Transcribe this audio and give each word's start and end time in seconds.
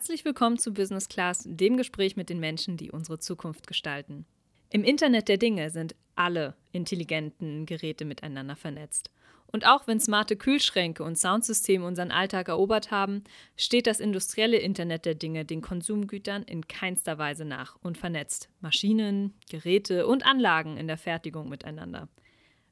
Herzlich 0.00 0.24
willkommen 0.24 0.56
zu 0.56 0.72
Business 0.72 1.10
Class, 1.10 1.44
dem 1.46 1.76
Gespräch 1.76 2.16
mit 2.16 2.30
den 2.30 2.40
Menschen, 2.40 2.78
die 2.78 2.90
unsere 2.90 3.18
Zukunft 3.18 3.66
gestalten. 3.66 4.24
Im 4.70 4.82
Internet 4.82 5.28
der 5.28 5.36
Dinge 5.36 5.68
sind 5.68 5.94
alle 6.14 6.54
intelligenten 6.72 7.66
Geräte 7.66 8.06
miteinander 8.06 8.56
vernetzt. 8.56 9.10
Und 9.52 9.66
auch 9.66 9.86
wenn 9.86 10.00
smarte 10.00 10.36
Kühlschränke 10.36 11.04
und 11.04 11.18
Soundsysteme 11.18 11.84
unseren 11.84 12.12
Alltag 12.12 12.48
erobert 12.48 12.90
haben, 12.90 13.24
steht 13.58 13.86
das 13.86 14.00
industrielle 14.00 14.56
Internet 14.56 15.04
der 15.04 15.16
Dinge 15.16 15.44
den 15.44 15.60
Konsumgütern 15.60 16.44
in 16.44 16.66
keinster 16.66 17.18
Weise 17.18 17.44
nach 17.44 17.76
und 17.82 17.98
vernetzt 17.98 18.48
Maschinen, 18.62 19.34
Geräte 19.50 20.06
und 20.06 20.24
Anlagen 20.24 20.78
in 20.78 20.86
der 20.86 20.96
Fertigung 20.96 21.50
miteinander. 21.50 22.08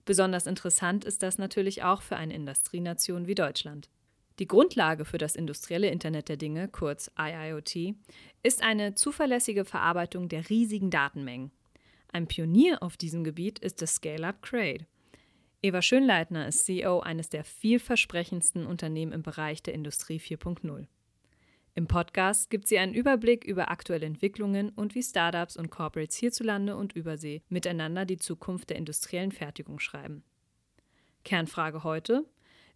Besonders 0.07 0.47
interessant 0.47 1.05
ist 1.05 1.23
das 1.23 1.37
natürlich 1.37 1.83
auch 1.83 2.01
für 2.01 2.17
eine 2.17 2.33
Industrienation 2.33 3.27
wie 3.27 3.35
Deutschland. 3.35 3.91
Die 4.39 4.47
Grundlage 4.47 5.05
für 5.05 5.19
das 5.19 5.35
industrielle 5.35 5.89
Internet 5.89 6.29
der 6.29 6.37
Dinge, 6.37 6.69
kurz 6.69 7.11
IIoT, 7.19 7.97
ist 8.45 8.63
eine 8.63 8.95
zuverlässige 8.95 9.65
Verarbeitung 9.65 10.29
der 10.29 10.49
riesigen 10.49 10.91
Datenmengen. 10.91 11.51
Ein 12.13 12.29
Pionier 12.29 12.83
auf 12.83 12.97
diesem 12.97 13.25
Gebiet 13.25 13.59
ist 13.59 13.83
das 13.83 13.97
Scale-Up 13.97 14.43
Crade. 14.43 14.87
Eva 15.61 15.83
Schönleitner 15.83 16.47
ist 16.47 16.65
CEO 16.65 17.01
eines 17.01 17.31
der 17.31 17.43
vielversprechendsten 17.43 18.65
Unternehmen 18.65 19.11
im 19.11 19.23
Bereich 19.23 19.61
der 19.61 19.75
Industrie 19.75 20.21
4.0. 20.21 20.87
Im 21.75 21.87
Podcast 21.89 22.49
gibt 22.49 22.69
sie 22.69 22.79
einen 22.79 22.95
Überblick 22.95 23.45
über 23.45 23.71
aktuelle 23.71 24.07
Entwicklungen 24.07 24.71
und 24.71 24.95
wie 24.95 25.03
Startups 25.03 25.57
und 25.57 25.71
Corporates 25.71 26.17
hierzulande 26.17 26.77
und 26.77 26.93
übersee 26.95 27.43
miteinander 27.49 28.05
die 28.05 28.19
Zukunft 28.19 28.71
der 28.71 28.77
industriellen 28.77 29.33
Fertigung 29.33 29.81
schreiben. 29.81 30.23
Kernfrage 31.25 31.83
heute: 31.83 32.25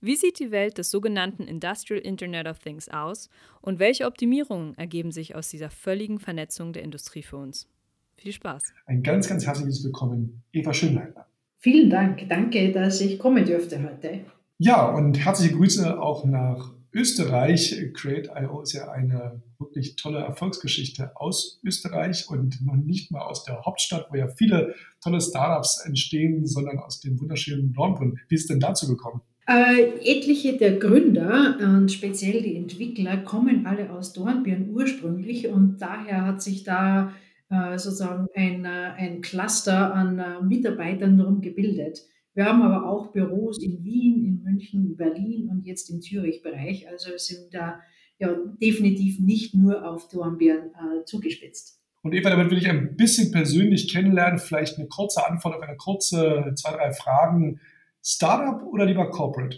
Wie 0.05 0.17
sieht 0.17 0.41
die 0.41 0.51
Welt 0.51 0.79
des 0.79 0.91
sogenannten 0.91 1.45
Industrial 1.45 2.01
Internet 2.01 2.49
of 2.49 2.59
Things 2.59 2.89
aus 2.89 3.31
und 3.61 3.79
welche 3.79 4.05
Optimierungen 4.07 4.77
ergeben 4.77 5.13
sich 5.13 5.37
aus 5.37 5.49
dieser 5.49 5.71
völligen 5.71 6.19
Vernetzung 6.19 6.73
der 6.73 6.83
Industrie 6.83 7.23
für 7.23 7.37
uns? 7.37 7.69
Viel 8.17 8.33
Spaß. 8.33 8.65
Ein 8.87 9.05
ganz, 9.05 9.29
ganz 9.29 9.47
herzliches 9.47 9.85
Willkommen, 9.85 10.43
Eva 10.53 10.75
Schönleitner. 10.75 11.29
Vielen 11.59 11.89
Dank. 11.89 12.29
Danke, 12.29 12.73
dass 12.73 13.01
ich 13.01 13.17
kommen 13.21 13.45
dürfte 13.45 13.81
heute. 13.81 14.25
Ja, 14.59 14.89
und 14.89 15.25
herzliche 15.25 15.55
Grüße 15.55 16.03
auch 16.03 16.25
nach 16.25 16.73
Österreich. 16.93 17.93
Create.io 17.95 18.61
ist 18.61 18.73
ja 18.73 18.91
eine 18.91 19.41
wirklich 19.61 19.95
tolle 19.95 20.19
Erfolgsgeschichte 20.19 21.13
aus 21.15 21.61
Österreich 21.65 22.29
und 22.29 22.61
noch 22.67 22.75
nicht 22.75 23.13
mal 23.13 23.23
aus 23.23 23.45
der 23.45 23.63
Hauptstadt, 23.65 24.09
wo 24.11 24.17
ja 24.17 24.27
viele 24.27 24.75
tolle 25.01 25.21
Startups 25.21 25.85
entstehen, 25.87 26.45
sondern 26.45 26.81
aus 26.81 26.99
dem 26.99 27.21
wunderschönen 27.21 27.73
Dornbrunn. 27.73 28.19
Wie 28.27 28.35
ist 28.35 28.43
es 28.43 28.47
denn 28.49 28.59
dazu 28.59 28.89
gekommen? 28.89 29.21
Äh, 29.49 29.99
etliche 30.05 30.57
der 30.57 30.77
Gründer 30.77 31.59
und 31.61 31.91
speziell 31.91 32.43
die 32.43 32.55
Entwickler 32.55 33.19
kommen 33.19 33.67
alle 33.67 33.91
aus 33.91 34.13
Dornbirn 34.13 34.71
ursprünglich 34.71 35.49
und 35.49 35.79
daher 35.79 36.25
hat 36.27 36.41
sich 36.41 36.63
da 36.63 37.13
äh, 37.51 37.77
sozusagen 37.77 38.29
ein, 38.35 38.65
äh, 38.65 38.93
ein 38.97 39.21
Cluster 39.21 39.95
an 39.95 40.19
äh, 40.19 40.41
Mitarbeitern 40.43 41.19
darum 41.19 41.41
gebildet. 41.41 42.03
Wir 42.35 42.47
haben 42.47 42.63
aber 42.63 42.89
auch 42.89 43.13
Büros 43.13 43.63
in 43.63 43.85
Wien, 43.85 44.25
in 44.25 44.43
München, 44.43 44.97
Berlin 44.97 45.49
und 45.51 45.67
jetzt 45.67 45.91
im 45.91 46.01
Zürich-Bereich. 46.01 46.89
Also 46.89 47.11
sind 47.17 47.53
da 47.53 47.81
ja 48.19 48.35
definitiv 48.63 49.19
nicht 49.19 49.55
nur 49.55 49.87
auf 49.87 50.09
Dornbirn 50.09 50.71
äh, 50.71 51.05
zugespitzt. 51.05 51.81
Und 52.03 52.15
Eva, 52.15 52.31
damit 52.31 52.51
will 52.51 52.59
ich 52.59 52.69
ein 52.69 52.97
bisschen 52.97 53.33
persönlich 53.33 53.93
kennenlernen, 53.93 54.39
vielleicht 54.39 54.79
eine 54.79 54.89
kurze 54.89 55.27
Antwort 55.29 55.57
auf 55.57 55.63
eine 55.63 55.77
kurze, 55.77 56.53
zwei, 56.57 56.73
drei 56.73 56.93
Fragen. 56.93 57.61
Startup 58.03 58.67
oder 58.67 58.85
lieber 58.85 59.09
Corporate? 59.11 59.57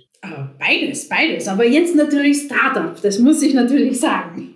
Beides, 0.59 1.09
beides. 1.09 1.49
Aber 1.49 1.67
jetzt 1.67 1.95
natürlich 1.95 2.43
Startup, 2.43 3.01
das 3.01 3.19
muss 3.19 3.43
ich 3.43 3.55
natürlich 3.55 3.99
sagen. 3.99 4.55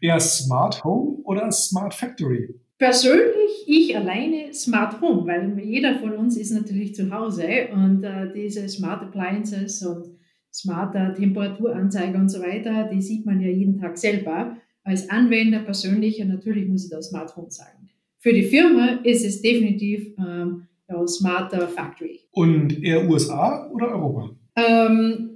Eher 0.00 0.20
Smart 0.20 0.82
Home 0.84 1.18
oder 1.24 1.50
Smart 1.50 1.94
Factory? 1.94 2.54
Persönlich 2.78 3.66
ich 3.66 3.96
alleine 3.96 4.52
Smart 4.52 5.00
Home, 5.00 5.26
weil 5.26 5.58
jeder 5.64 5.98
von 5.98 6.12
uns 6.14 6.36
ist 6.36 6.50
natürlich 6.50 6.94
zu 6.94 7.10
Hause 7.10 7.68
und 7.72 8.02
äh, 8.02 8.32
diese 8.32 8.68
Smart 8.68 9.02
Appliances 9.02 9.84
und 9.84 10.16
smarter 10.52 11.14
Temperaturanzeiger 11.14 12.18
und 12.18 12.28
so 12.28 12.40
weiter, 12.40 12.88
die 12.92 13.00
sieht 13.00 13.24
man 13.24 13.40
ja 13.40 13.48
jeden 13.48 13.80
Tag 13.80 13.96
selber. 13.96 14.56
Als 14.84 15.08
Anwender 15.10 15.60
persönlich, 15.60 16.20
und 16.20 16.28
natürlich 16.28 16.68
muss 16.68 16.84
ich 16.84 16.90
da 16.90 17.00
Smart 17.00 17.36
Home 17.36 17.50
sagen. 17.50 17.88
Für 18.18 18.32
die 18.32 18.42
Firma 18.42 19.00
ist 19.04 19.24
es 19.24 19.42
definitiv 19.42 20.14
ähm, 20.18 20.66
Smarter 21.06 21.68
Factory. 21.68 22.20
Und 22.32 22.82
eher 22.82 23.08
USA 23.08 23.70
oder 23.70 23.88
Europa? 23.88 24.30
Ähm, 24.56 25.32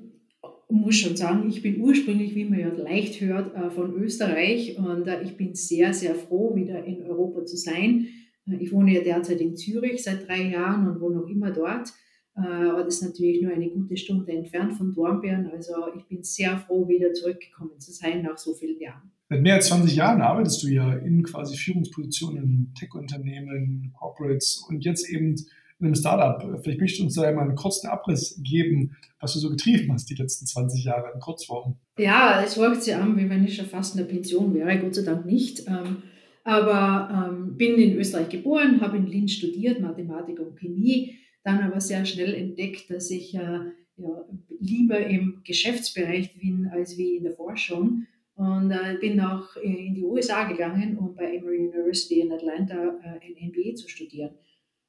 muss 0.68 0.96
schon 0.96 1.16
sagen, 1.16 1.48
ich 1.48 1.62
bin 1.62 1.80
ursprünglich, 1.80 2.34
wie 2.34 2.44
man 2.44 2.60
ja 2.60 2.68
leicht 2.68 3.20
hört, 3.20 3.54
äh, 3.54 3.70
von 3.70 3.94
Österreich 3.94 4.76
und 4.78 5.06
äh, 5.06 5.22
ich 5.22 5.36
bin 5.36 5.54
sehr, 5.54 5.92
sehr 5.92 6.14
froh, 6.14 6.54
wieder 6.54 6.84
in 6.84 7.02
Europa 7.02 7.44
zu 7.44 7.56
sein. 7.56 8.08
Äh, 8.46 8.56
ich 8.56 8.72
wohne 8.72 8.94
ja 8.94 9.02
derzeit 9.02 9.40
in 9.40 9.56
Zürich 9.56 10.02
seit 10.02 10.28
drei 10.28 10.50
Jahren 10.50 10.88
und 10.88 11.00
wohne 11.00 11.16
noch 11.16 11.28
immer 11.28 11.50
dort. 11.50 11.92
Aber 12.38 12.84
das 12.84 12.96
ist 12.96 13.02
natürlich 13.02 13.40
nur 13.40 13.50
eine 13.50 13.70
gute 13.70 13.96
Stunde 13.96 14.30
entfernt 14.30 14.74
von 14.74 14.92
Dornbirn. 14.92 15.46
Also 15.54 15.72
ich 15.96 16.04
bin 16.04 16.22
sehr 16.22 16.58
froh, 16.58 16.86
wieder 16.86 17.14
zurückgekommen 17.14 17.80
zu 17.80 17.92
sein 17.92 18.20
nach 18.20 18.36
so 18.36 18.52
vielen 18.52 18.78
Jahren. 18.78 19.10
Seit 19.28 19.42
mehr 19.42 19.54
als 19.54 19.66
20 19.68 19.96
Jahren 19.96 20.20
arbeitest 20.20 20.62
du 20.62 20.68
ja 20.68 20.94
in 20.94 21.24
quasi 21.24 21.56
Führungspositionen 21.56 22.42
in 22.42 22.74
Tech-Unternehmen, 22.78 23.92
Corporates 23.98 24.64
und 24.68 24.84
jetzt 24.84 25.08
eben 25.10 25.34
in 25.78 25.86
einem 25.86 25.94
Startup. 25.94 26.40
Vielleicht 26.62 26.80
möchtest 26.80 27.00
du 27.00 27.04
uns 27.04 27.14
da 27.14 27.30
mal 27.32 27.42
einen 27.42 27.56
kurzen 27.56 27.88
Abriss 27.88 28.40
geben, 28.42 28.96
was 29.20 29.32
du 29.34 29.40
so 29.40 29.50
getrieben 29.50 29.92
hast 29.92 30.08
die 30.08 30.14
letzten 30.14 30.46
20 30.46 30.84
Jahre 30.84 31.10
in 31.12 31.20
Kurzform. 31.20 31.76
Ja, 31.98 32.42
es 32.42 32.56
hört 32.56 32.82
sich 32.82 32.94
an, 32.94 33.16
wie 33.16 33.28
wenn 33.28 33.44
ich 33.44 33.56
schon 33.56 33.66
fast 33.66 33.96
in 33.96 34.02
der 34.02 34.10
Pension 34.10 34.54
wäre, 34.54 34.78
Gott 34.78 34.94
sei 34.94 35.02
Dank 35.02 35.26
nicht. 35.26 35.66
Ähm, 35.66 36.02
aber 36.44 37.28
ähm, 37.28 37.56
bin 37.56 37.74
in 37.74 37.96
Österreich 37.96 38.28
geboren, 38.28 38.80
habe 38.80 38.96
in 38.96 39.06
Linz 39.06 39.32
studiert, 39.32 39.80
Mathematik 39.80 40.38
und 40.38 40.56
Chemie, 40.56 41.16
dann 41.42 41.58
aber 41.60 41.80
sehr 41.80 42.06
schnell 42.06 42.34
entdeckt, 42.34 42.88
dass 42.88 43.10
ich 43.10 43.34
äh, 43.34 43.58
ja, 43.96 44.24
lieber 44.60 45.04
im 45.04 45.40
Geschäftsbereich 45.44 46.38
bin 46.38 46.68
als 46.72 46.96
wie 46.96 47.16
in 47.16 47.24
der 47.24 47.32
Forschung. 47.32 48.06
Und 48.36 48.70
äh, 48.70 48.96
bin 49.00 49.20
auch 49.20 49.56
in 49.56 49.94
die 49.94 50.04
USA 50.04 50.44
gegangen, 50.44 50.98
um 50.98 51.14
bei 51.14 51.36
Emory 51.36 51.58
University 51.58 52.20
in 52.20 52.32
Atlanta 52.32 52.74
äh, 52.74 53.26
ein 53.26 53.48
MBA 53.48 53.74
zu 53.74 53.88
studieren 53.88 54.30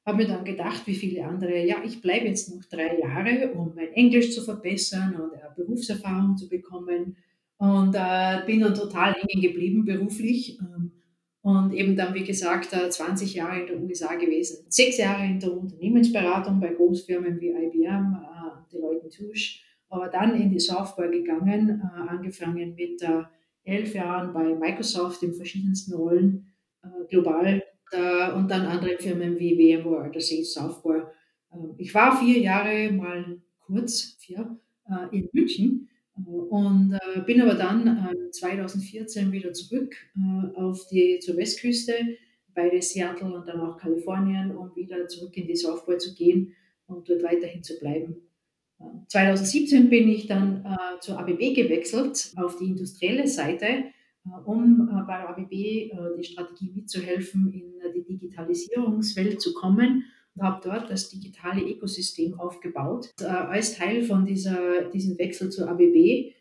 habe 0.08 0.22
mir 0.22 0.28
dann 0.28 0.44
gedacht, 0.44 0.86
wie 0.86 0.94
viele 0.94 1.24
andere, 1.24 1.64
ja, 1.64 1.76
ich 1.84 2.00
bleibe 2.00 2.26
jetzt 2.26 2.48
noch 2.48 2.64
drei 2.64 2.98
Jahre, 2.98 3.52
um 3.52 3.74
mein 3.74 3.92
Englisch 3.92 4.34
zu 4.34 4.42
verbessern 4.42 5.14
und 5.14 5.34
äh, 5.34 5.40
Berufserfahrung 5.54 6.36
zu 6.36 6.48
bekommen. 6.48 7.16
Und 7.58 7.94
äh, 7.94 8.38
bin 8.46 8.60
dann 8.60 8.74
total 8.74 9.14
hängen 9.14 9.42
geblieben 9.42 9.84
beruflich. 9.84 10.58
Ähm, 10.60 10.92
und 11.42 11.74
eben 11.74 11.94
dann, 11.94 12.14
wie 12.14 12.24
gesagt, 12.24 12.72
äh, 12.72 12.88
20 12.88 13.34
Jahre 13.34 13.60
in 13.60 13.66
den 13.66 13.84
USA 13.84 14.14
gewesen. 14.14 14.64
Sechs 14.70 14.96
Jahre 14.96 15.26
in 15.26 15.40
der 15.40 15.52
Unternehmensberatung 15.52 16.58
bei 16.58 16.72
Großfirmen 16.72 17.40
wie 17.40 17.50
IBM, 17.50 18.16
äh, 18.16 18.72
Deloitte 18.72 19.10
Touche. 19.10 19.60
Aber 19.90 20.08
dann 20.08 20.40
in 20.40 20.50
die 20.50 20.60
Software 20.60 21.10
gegangen, 21.10 21.82
äh, 21.82 22.08
angefangen 22.08 22.74
mit 22.74 23.02
äh, 23.02 23.24
elf 23.68 23.94
Jahren 23.94 24.32
bei 24.32 24.54
Microsoft 24.54 25.22
in 25.22 25.34
verschiedensten 25.34 25.94
Rollen 25.94 26.46
äh, 26.82 26.88
global 27.08 27.62
äh, 27.92 28.32
und 28.32 28.50
dann 28.50 28.66
andere 28.66 28.98
Firmen 28.98 29.38
wie 29.38 29.54
VMware 29.54 30.10
oder 30.10 30.20
Sage 30.20 30.44
Software. 30.44 31.12
Ähm, 31.52 31.74
ich 31.76 31.94
war 31.94 32.18
vier 32.18 32.40
Jahre 32.40 32.92
mal 32.92 33.40
kurz, 33.60 34.16
vier, 34.18 34.58
äh, 34.88 35.16
in 35.16 35.28
München 35.32 35.88
äh, 36.16 36.30
und 36.30 36.98
bin 37.26 37.40
aber 37.40 37.54
dann 37.54 38.08
2014 38.32 39.30
wieder 39.32 39.52
zurück 39.52 39.94
auf 40.54 40.86
die, 40.88 41.18
zur 41.20 41.36
Westküste, 41.36 41.94
beide 42.54 42.82
Seattle 42.82 43.32
und 43.32 43.46
dann 43.46 43.60
auch 43.60 43.76
Kalifornien, 43.76 44.56
um 44.56 44.74
wieder 44.74 45.06
zurück 45.08 45.36
in 45.36 45.46
die 45.46 45.56
Software 45.56 45.98
zu 45.98 46.14
gehen 46.14 46.54
und 46.86 47.08
dort 47.08 47.22
weiterhin 47.22 47.62
zu 47.62 47.78
bleiben. 47.78 48.27
2017 49.08 49.90
bin 49.90 50.08
ich 50.08 50.26
dann 50.26 50.64
äh, 50.64 51.00
zur 51.00 51.18
ABB 51.18 51.54
gewechselt 51.54 52.32
auf 52.36 52.58
die 52.58 52.66
industrielle 52.66 53.26
Seite 53.26 53.84
äh, 54.28 54.40
um 54.44 54.88
äh, 54.88 55.06
bei 55.06 55.26
ABB 55.26 55.52
äh, 55.52 55.90
die 56.18 56.24
Strategie 56.24 56.72
mitzuhelfen, 56.74 57.52
in 57.52 57.74
die 57.94 58.04
Digitalisierungswelt 58.04 59.40
zu 59.40 59.54
kommen 59.54 60.04
und 60.34 60.42
habe 60.42 60.60
dort 60.62 60.90
das 60.90 61.08
digitale 61.08 61.62
Ökosystem 61.62 62.38
aufgebaut. 62.38 63.12
Als 63.24 63.76
Teil 63.76 64.02
von 64.02 64.24
dieser, 64.24 64.84
diesem 64.90 65.18
Wechsel 65.18 65.50
zur 65.50 65.68
ABB 65.68 66.32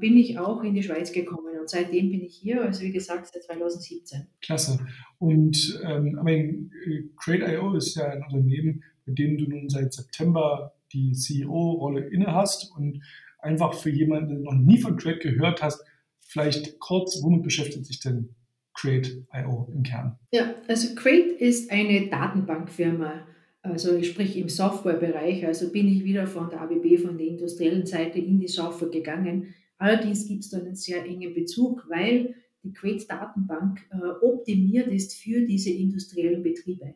bin 0.00 0.16
ich 0.16 0.38
auch 0.38 0.64
in 0.64 0.74
die 0.74 0.82
Schweiz 0.82 1.12
gekommen 1.12 1.58
und 1.60 1.68
seitdem 1.68 2.10
bin 2.10 2.22
ich 2.22 2.34
hier, 2.34 2.62
also 2.62 2.82
wie 2.82 2.90
gesagt, 2.90 3.26
seit 3.26 3.44
2017. 3.44 4.26
Klasse. 4.40 4.80
Und 5.18 5.80
ähm, 5.84 6.70
Crate.io 7.16 7.74
ist 7.74 7.96
ja 7.96 8.08
ein 8.08 8.22
Unternehmen, 8.24 8.82
mit 9.04 9.18
dem 9.18 9.36
du 9.36 9.44
nun 9.44 9.68
seit 9.68 9.92
September 9.92 10.72
die 10.92 11.12
CEO-Rolle 11.12 12.08
inne 12.08 12.34
hast 12.34 12.72
und 12.76 13.02
einfach 13.38 13.74
für 13.74 13.90
jemanden, 13.90 14.28
der 14.30 14.38
noch 14.38 14.54
nie 14.54 14.78
von 14.78 14.96
Crate 14.96 15.20
gehört 15.20 15.62
hast, 15.62 15.84
Vielleicht 16.30 16.78
kurz, 16.78 17.22
womit 17.22 17.42
beschäftigt 17.42 17.86
sich 17.86 18.00
denn 18.00 18.34
Crate.io 18.74 19.70
im 19.72 19.82
Kern? 19.82 20.18
Ja, 20.30 20.54
also 20.68 20.94
Crate 20.94 21.30
ist 21.38 21.70
eine 21.70 22.10
Datenbankfirma. 22.10 23.26
Also 23.62 23.96
ich 23.96 24.08
spreche 24.08 24.38
im 24.38 24.50
Softwarebereich, 24.50 25.46
also 25.46 25.72
bin 25.72 25.88
ich 25.88 26.04
wieder 26.04 26.26
von 26.26 26.50
der 26.50 26.60
ABB, 26.60 26.98
von 26.98 27.16
der 27.16 27.28
industriellen 27.28 27.86
Seite 27.86 28.18
in 28.18 28.38
die 28.38 28.46
Software 28.46 28.90
gegangen, 28.90 29.54
Allerdings 29.80 30.26
gibt 30.26 30.42
es 30.42 30.50
da 30.50 30.58
einen 30.58 30.74
sehr 30.74 31.04
engen 31.04 31.34
Bezug, 31.34 31.86
weil 31.88 32.34
die 32.64 32.72
Quate-Datenbank 32.72 33.88
äh, 33.92 34.24
optimiert 34.24 34.88
ist 34.88 35.14
für 35.14 35.46
diese 35.46 35.70
industriellen 35.70 36.42
Betriebe. 36.42 36.94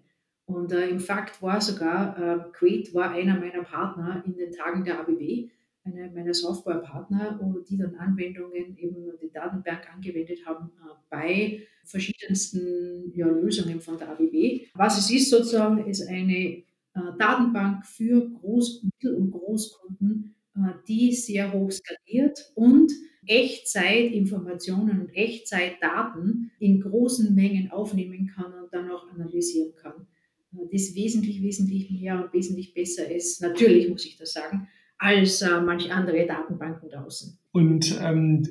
Und 0.53 0.73
äh, 0.73 0.89
im 0.89 1.01
Fakt 1.01 1.41
war 1.43 1.61
sogar, 1.61 2.19
äh, 2.19 2.53
Quate 2.53 2.93
war 2.95 3.11
einer 3.11 3.39
meiner 3.39 3.63
Partner 3.63 4.23
in 4.27 4.37
den 4.37 4.53
Tagen 4.53 4.85
der 4.85 5.01
ABB, 5.01 5.49
einer 5.85 6.11
meiner 6.13 6.35
Softwarepartner, 6.35 7.41
die 7.69 7.77
dann 7.77 7.97
Anwendungen, 7.97 8.77
eben 8.77 9.13
die 9.21 9.31
Datenbank 9.33 9.93
angewendet 9.93 10.41
haben 10.47 10.71
äh, 10.81 10.95
bei 11.11 11.63
verschiedensten 11.85 13.13
ja, 13.15 13.27
Lösungen 13.27 13.81
von 13.81 13.99
der 13.99 14.11
ABB. 14.11 14.67
Was 14.75 14.99
es 14.99 15.11
ist 15.11 15.31
sozusagen, 15.31 15.87
ist 15.87 16.07
eine 16.07 16.35
äh, 16.35 16.65
Datenbank 17.19 17.87
für 17.87 18.31
Groß-, 18.43 18.85
Mittel- 18.85 19.17
und 19.17 19.31
Großkunden, 19.31 20.35
äh, 20.57 20.75
die 20.87 21.13
sehr 21.13 21.53
hoch 21.53 21.71
skaliert 21.71 22.53
und 22.55 22.93
Echtzeitinformationen 23.27 25.01
und 25.01 25.15
Echtzeitdaten 25.15 26.51
in 26.59 26.81
großen 26.81 27.35
Mengen 27.35 27.71
aufnehmen 27.71 28.31
kann 28.35 28.53
und 28.53 28.73
dann 28.73 28.91
auch 28.91 29.09
analysieren 29.09 29.75
kann. 29.77 30.07
Äh, 30.53 30.69
das 30.73 30.95
wesentlich, 30.95 31.43
wesentlich 31.43 31.91
mehr 31.91 32.25
und 32.25 32.33
wesentlich 32.33 32.75
besser 32.75 33.11
ist, 33.11 33.41
natürlich 33.43 33.89
muss 33.89 34.05
ich 34.05 34.17
das 34.17 34.33
sagen, 34.33 34.69
als 34.99 35.43
äh, 35.43 35.61
manche 35.61 35.93
andere 35.93 36.27
Datenbanken 36.27 36.89
draußen. 36.89 37.39
Und 37.53 37.99
ähm, 38.01 38.47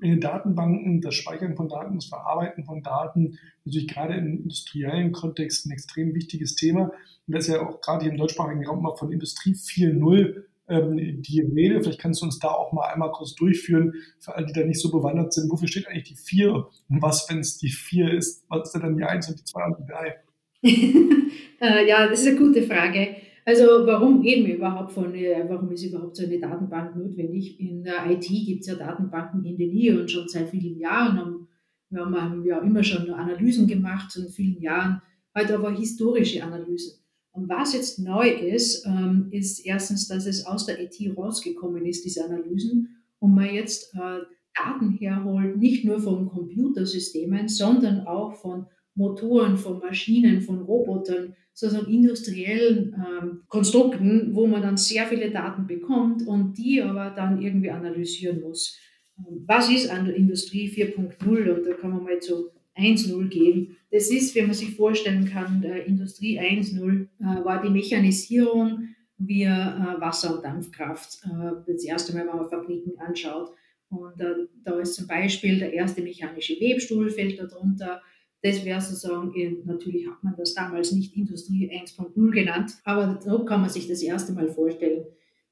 in 0.00 0.10
den 0.10 0.20
Datenbanken, 0.20 1.00
das 1.00 1.14
Speichern 1.14 1.54
von 1.54 1.68
Daten, 1.68 1.94
das 1.94 2.06
Verarbeiten 2.06 2.64
von 2.64 2.82
Daten, 2.82 3.38
natürlich 3.64 3.86
gerade 3.86 4.14
im 4.14 4.42
industriellen 4.42 5.12
Kontext 5.12 5.64
ein 5.64 5.70
extrem 5.70 6.12
wichtiges 6.14 6.56
Thema. 6.56 6.90
Und 7.26 7.36
das 7.36 7.46
ist 7.46 7.54
ja 7.54 7.66
auch 7.66 7.80
gerade 7.80 8.02
hier 8.02 8.12
im 8.12 8.18
deutschsprachigen 8.18 8.66
Raum 8.66 8.82
mal 8.82 8.96
von 8.96 9.12
Industrie 9.12 9.54
4.0 9.54 10.42
ähm, 10.68 11.22
die 11.22 11.40
Rede. 11.40 11.80
Vielleicht 11.80 12.00
kannst 12.00 12.20
du 12.20 12.26
uns 12.26 12.40
da 12.40 12.48
auch 12.48 12.72
mal 12.72 12.88
einmal 12.88 13.12
kurz 13.12 13.36
durchführen, 13.36 13.94
für 14.18 14.34
alle, 14.34 14.46
die 14.46 14.52
da 14.52 14.64
nicht 14.64 14.80
so 14.80 14.90
bewandert 14.90 15.32
sind. 15.32 15.50
Wofür 15.52 15.68
steht 15.68 15.86
eigentlich 15.86 16.08
die 16.08 16.16
4 16.16 16.52
und 16.52 17.02
was, 17.02 17.28
wenn 17.30 17.38
es 17.38 17.58
die 17.58 17.70
4 17.70 18.12
ist? 18.12 18.44
Was 18.48 18.68
ist 18.68 18.72
denn 18.72 18.82
dann 18.82 18.96
die 18.96 19.04
1 19.04 19.28
und 19.28 19.38
die 19.38 19.44
2 19.44 19.64
und 19.66 19.78
die 19.78 19.86
3? 19.86 20.16
ja, 21.60 22.08
das 22.08 22.20
ist 22.20 22.28
eine 22.28 22.38
gute 22.38 22.62
Frage. 22.62 23.16
Also 23.44 23.64
warum 23.84 24.20
reden 24.20 24.46
wir 24.46 24.56
überhaupt 24.56 24.92
von, 24.92 25.12
äh, 25.14 25.44
warum 25.48 25.72
ist 25.72 25.84
überhaupt 25.84 26.16
so 26.16 26.24
eine 26.24 26.38
Datenbank 26.38 26.94
notwendig? 26.96 27.58
In 27.58 27.82
der 27.82 28.08
IT 28.08 28.26
gibt 28.28 28.60
es 28.60 28.68
ja 28.68 28.76
Datenbanken 28.76 29.44
in 29.44 29.56
den 29.56 29.70
Nähe 29.70 30.00
und 30.00 30.08
schon 30.08 30.28
seit 30.28 30.48
vielen 30.48 30.78
Jahren. 30.78 31.18
Haben, 31.18 31.48
wir 31.90 32.04
haben 32.04 32.44
ja 32.44 32.58
immer 32.60 32.84
schon 32.84 33.10
Analysen 33.10 33.66
gemacht 33.66 34.14
in 34.16 34.28
vielen 34.28 34.62
Jahren, 34.62 35.02
heute 35.36 35.56
aber 35.56 35.72
historische 35.72 36.44
Analysen. 36.44 37.02
Und 37.32 37.48
was 37.48 37.74
jetzt 37.74 37.98
neu 37.98 38.28
ist, 38.28 38.86
ähm, 38.86 39.28
ist 39.30 39.64
erstens, 39.66 40.06
dass 40.06 40.26
es 40.26 40.46
aus 40.46 40.66
der 40.66 40.80
IT 40.80 41.16
rausgekommen 41.16 41.84
ist, 41.86 42.04
diese 42.04 42.24
Analysen, 42.24 42.96
und 43.18 43.34
man 43.34 43.54
jetzt 43.54 43.94
äh, 43.94 44.20
Daten 44.54 44.90
herholt, 44.92 45.56
nicht 45.56 45.84
nur 45.84 45.98
von 45.98 46.28
Computersystemen, 46.28 47.48
sondern 47.48 48.06
auch 48.06 48.34
von 48.34 48.66
Motoren, 48.94 49.56
von 49.56 49.78
Maschinen, 49.78 50.40
von 50.40 50.62
Robotern, 50.62 51.34
sozusagen 51.54 51.92
industriellen 51.92 52.94
ähm, 52.96 53.42
Konstrukten, 53.48 54.34
wo 54.34 54.46
man 54.46 54.62
dann 54.62 54.76
sehr 54.76 55.06
viele 55.06 55.30
Daten 55.30 55.66
bekommt 55.66 56.26
und 56.26 56.56
die 56.56 56.80
aber 56.82 57.10
dann 57.10 57.40
irgendwie 57.40 57.70
analysieren 57.70 58.40
muss. 58.40 58.78
Ähm, 59.18 59.44
was 59.46 59.70
ist 59.70 59.90
an 59.90 60.06
der 60.06 60.16
Industrie 60.16 60.68
4.0? 60.68 61.50
Und 61.50 61.66
da 61.66 61.74
kann 61.74 61.90
man 61.90 62.04
mal 62.04 62.20
zu 62.20 62.50
1.0 62.76 63.28
gehen. 63.28 63.76
Das 63.90 64.10
ist, 64.10 64.34
wenn 64.34 64.46
man 64.46 64.54
sich 64.54 64.74
vorstellen 64.74 65.26
kann, 65.26 65.62
Industrie 65.62 66.40
1.0 66.40 67.02
äh, 67.02 67.44
war 67.44 67.62
die 67.62 67.70
Mechanisierung 67.70 68.88
via 69.18 69.96
äh, 69.96 70.00
Wasser- 70.00 70.36
und 70.36 70.44
Dampfkraft. 70.44 71.22
Äh, 71.24 71.72
das 71.72 71.84
erste 71.84 72.14
Mal, 72.14 72.26
wenn 72.26 72.36
man 72.36 72.48
Fabriken 72.48 72.98
anschaut. 72.98 73.50
Und 73.90 74.18
äh, 74.20 74.46
da 74.64 74.78
ist 74.80 74.94
zum 74.94 75.06
Beispiel 75.06 75.58
der 75.58 75.72
erste 75.72 76.02
mechanische 76.02 76.54
Webstuhl 76.54 77.10
fällt 77.10 77.38
darunter, 77.38 78.00
das 78.42 78.64
wäre 78.64 78.80
sozusagen, 78.80 79.32
natürlich 79.64 80.06
hat 80.08 80.22
man 80.22 80.34
das 80.36 80.54
damals 80.54 80.92
nicht 80.92 81.16
Industrie 81.16 81.70
1.0 81.70 82.30
genannt, 82.30 82.72
aber 82.84 83.20
so 83.20 83.44
kann 83.44 83.60
man 83.60 83.70
sich 83.70 83.86
das 83.86 84.02
erste 84.02 84.32
Mal 84.32 84.48
vorstellen. 84.48 85.04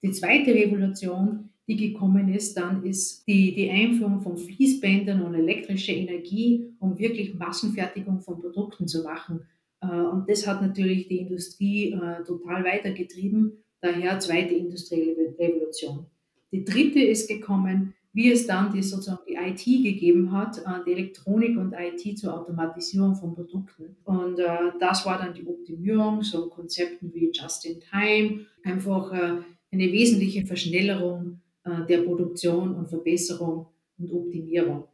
Die 0.03 0.11
zweite 0.11 0.53
Revolution, 0.53 1.51
die 1.69 1.77
gekommen 1.77 2.35
ist, 2.35 2.57
dann 2.57 2.83
ist 2.85 3.27
die, 3.29 3.55
die 3.55 3.71
Einführung 3.71 4.21
von 4.21 4.37
Fließbändern 4.37 5.23
und 5.23 5.35
elektrischer 5.35 5.93
Energie, 5.93 6.75
um 6.81 6.99
wirklich 6.99 7.35
Massenfertigung 7.35 8.21
von 8.21 8.41
Produkten 8.41 8.89
zu 8.89 9.05
machen. 9.05 9.43
Äh, 9.81 9.87
und 9.87 10.29
das 10.29 10.47
hat 10.49 10.61
natürlich 10.61 11.07
die 11.07 11.19
Industrie 11.19 11.93
äh, 11.93 12.25
total 12.25 12.65
weitergetrieben, 12.65 13.53
daher 13.81 14.19
zweite 14.19 14.55
industrielle 14.55 15.35
Revolution. 15.39 16.07
Die 16.51 16.65
dritte 16.65 17.01
ist 17.01 17.29
gekommen, 17.29 17.95
wie 18.13 18.33
es 18.33 18.47
dann 18.47 18.73
die, 18.73 18.83
sozusagen 18.83 19.23
die 19.29 19.35
IT 19.35 19.65
gegeben 19.65 20.33
hat, 20.33 20.59
äh, 20.59 20.85
die 20.87 20.93
Elektronik 20.93 21.57
und 21.57 21.75
IT 21.75 22.19
zur 22.19 22.35
Automatisierung 22.35 23.15
von 23.15 23.35
Produkten. 23.35 23.97
Und 24.05 24.39
äh, 24.39 24.73
das 24.81 25.07
war 25.07 25.19
dann 25.19 25.35
die 25.35 25.47
Optimierung, 25.47 26.23
so 26.23 26.49
Konzepten 26.49 27.13
wie 27.15 27.31
Just-in-Time, 27.33 28.47
einfach 28.65 29.13
äh, 29.13 29.43
eine 29.73 29.93
wesentliche 29.93 30.45
Verschnellerung 30.45 31.41
äh, 31.65 31.87
der 31.89 31.99
Produktion 31.99 32.75
und 32.75 32.89
Verbesserung 32.89 33.67
und 33.99 34.13
Optimierung. 34.13 34.85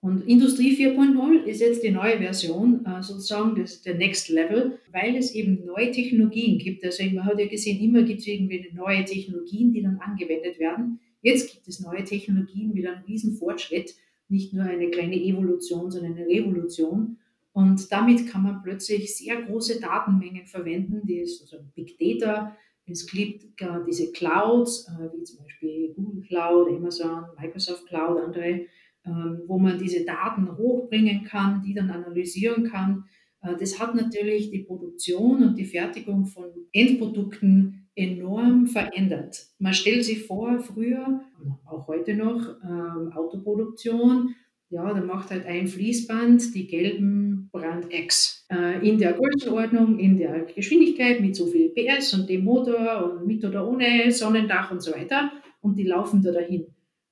Und 0.00 0.28
Industrie 0.28 0.76
4.0 0.76 1.44
ist 1.44 1.60
jetzt 1.60 1.82
die 1.82 1.90
neue 1.90 2.18
Version, 2.18 2.84
äh, 2.84 3.02
sozusagen 3.02 3.58
das, 3.58 3.80
der 3.80 3.94
Next 3.94 4.28
Level, 4.28 4.78
weil 4.92 5.16
es 5.16 5.34
eben 5.34 5.64
neue 5.64 5.90
Technologien 5.90 6.58
gibt. 6.58 6.84
Also 6.84 7.02
man 7.06 7.24
hat 7.24 7.40
ja 7.40 7.46
gesehen, 7.46 7.82
immer 7.82 8.02
gibt 8.02 8.20
es 8.20 8.26
irgendwie 8.26 8.70
neue 8.74 9.04
Technologien, 9.04 9.72
die 9.72 9.82
dann 9.82 9.98
angewendet 9.98 10.58
werden 10.58 11.00
Jetzt 11.22 11.52
gibt 11.52 11.66
es 11.66 11.80
neue 11.80 12.04
Technologien, 12.04 12.74
wieder 12.74 12.92
einen 12.92 13.04
riesen 13.04 13.36
Fortschritt, 13.36 13.94
nicht 14.28 14.52
nur 14.52 14.64
eine 14.64 14.90
kleine 14.90 15.16
Evolution, 15.16 15.90
sondern 15.90 16.14
eine 16.14 16.26
Revolution. 16.26 17.18
Und 17.52 17.90
damit 17.90 18.28
kann 18.28 18.42
man 18.42 18.62
plötzlich 18.62 19.16
sehr 19.16 19.42
große 19.42 19.80
Datenmengen 19.80 20.46
verwenden, 20.46 21.06
die 21.06 21.20
ist 21.20 21.40
also 21.40 21.64
Big 21.74 21.98
Data. 21.98 22.56
Es 22.84 23.06
gibt 23.06 23.46
diese 23.88 24.12
Clouds, 24.12 24.86
äh, 24.88 25.08
wie 25.16 25.24
zum 25.24 25.42
Beispiel 25.42 25.92
Google 25.94 26.22
Cloud, 26.22 26.68
Amazon, 26.68 27.24
Microsoft 27.40 27.86
Cloud, 27.86 28.20
andere, 28.20 28.66
ähm, 29.04 29.42
wo 29.46 29.58
man 29.58 29.78
diese 29.78 30.04
Daten 30.04 30.56
hochbringen 30.56 31.24
kann, 31.24 31.62
die 31.62 31.74
dann 31.74 31.90
analysieren 31.90 32.64
kann. 32.64 33.04
Äh, 33.40 33.56
das 33.56 33.80
hat 33.80 33.94
natürlich 33.94 34.50
die 34.50 34.64
Produktion 34.64 35.42
und 35.42 35.58
die 35.58 35.64
Fertigung 35.64 36.26
von 36.26 36.44
Endprodukten 36.72 37.85
enorm 37.96 38.66
verändert. 38.66 39.46
Man 39.58 39.74
stellt 39.74 40.04
sich 40.04 40.26
vor, 40.26 40.60
früher, 40.60 41.22
auch 41.64 41.88
heute 41.88 42.14
noch, 42.14 42.56
ähm, 42.62 43.12
Autoproduktion, 43.12 44.34
ja, 44.68 44.92
da 44.92 45.00
macht 45.00 45.30
halt 45.30 45.46
ein 45.46 45.68
Fließband 45.68 46.54
die 46.54 46.66
gelben 46.66 47.48
Brand 47.52 47.86
X. 47.92 48.46
Äh, 48.50 48.86
in 48.86 48.98
der 48.98 49.12
Größenordnung, 49.12 49.98
in 49.98 50.16
der 50.18 50.44
Geschwindigkeit 50.44 51.20
mit 51.20 51.36
so 51.36 51.46
viel 51.46 51.70
PS 51.70 52.14
und 52.14 52.28
dem 52.28 52.44
Motor 52.44 53.12
und 53.12 53.26
mit 53.26 53.44
oder 53.44 53.66
ohne 53.66 54.10
Sonnendach 54.10 54.72
und 54.72 54.82
so 54.82 54.92
weiter. 54.92 55.30
Und 55.60 55.78
die 55.78 55.84
laufen 55.84 56.22
da 56.22 56.32
dahin. 56.32 56.66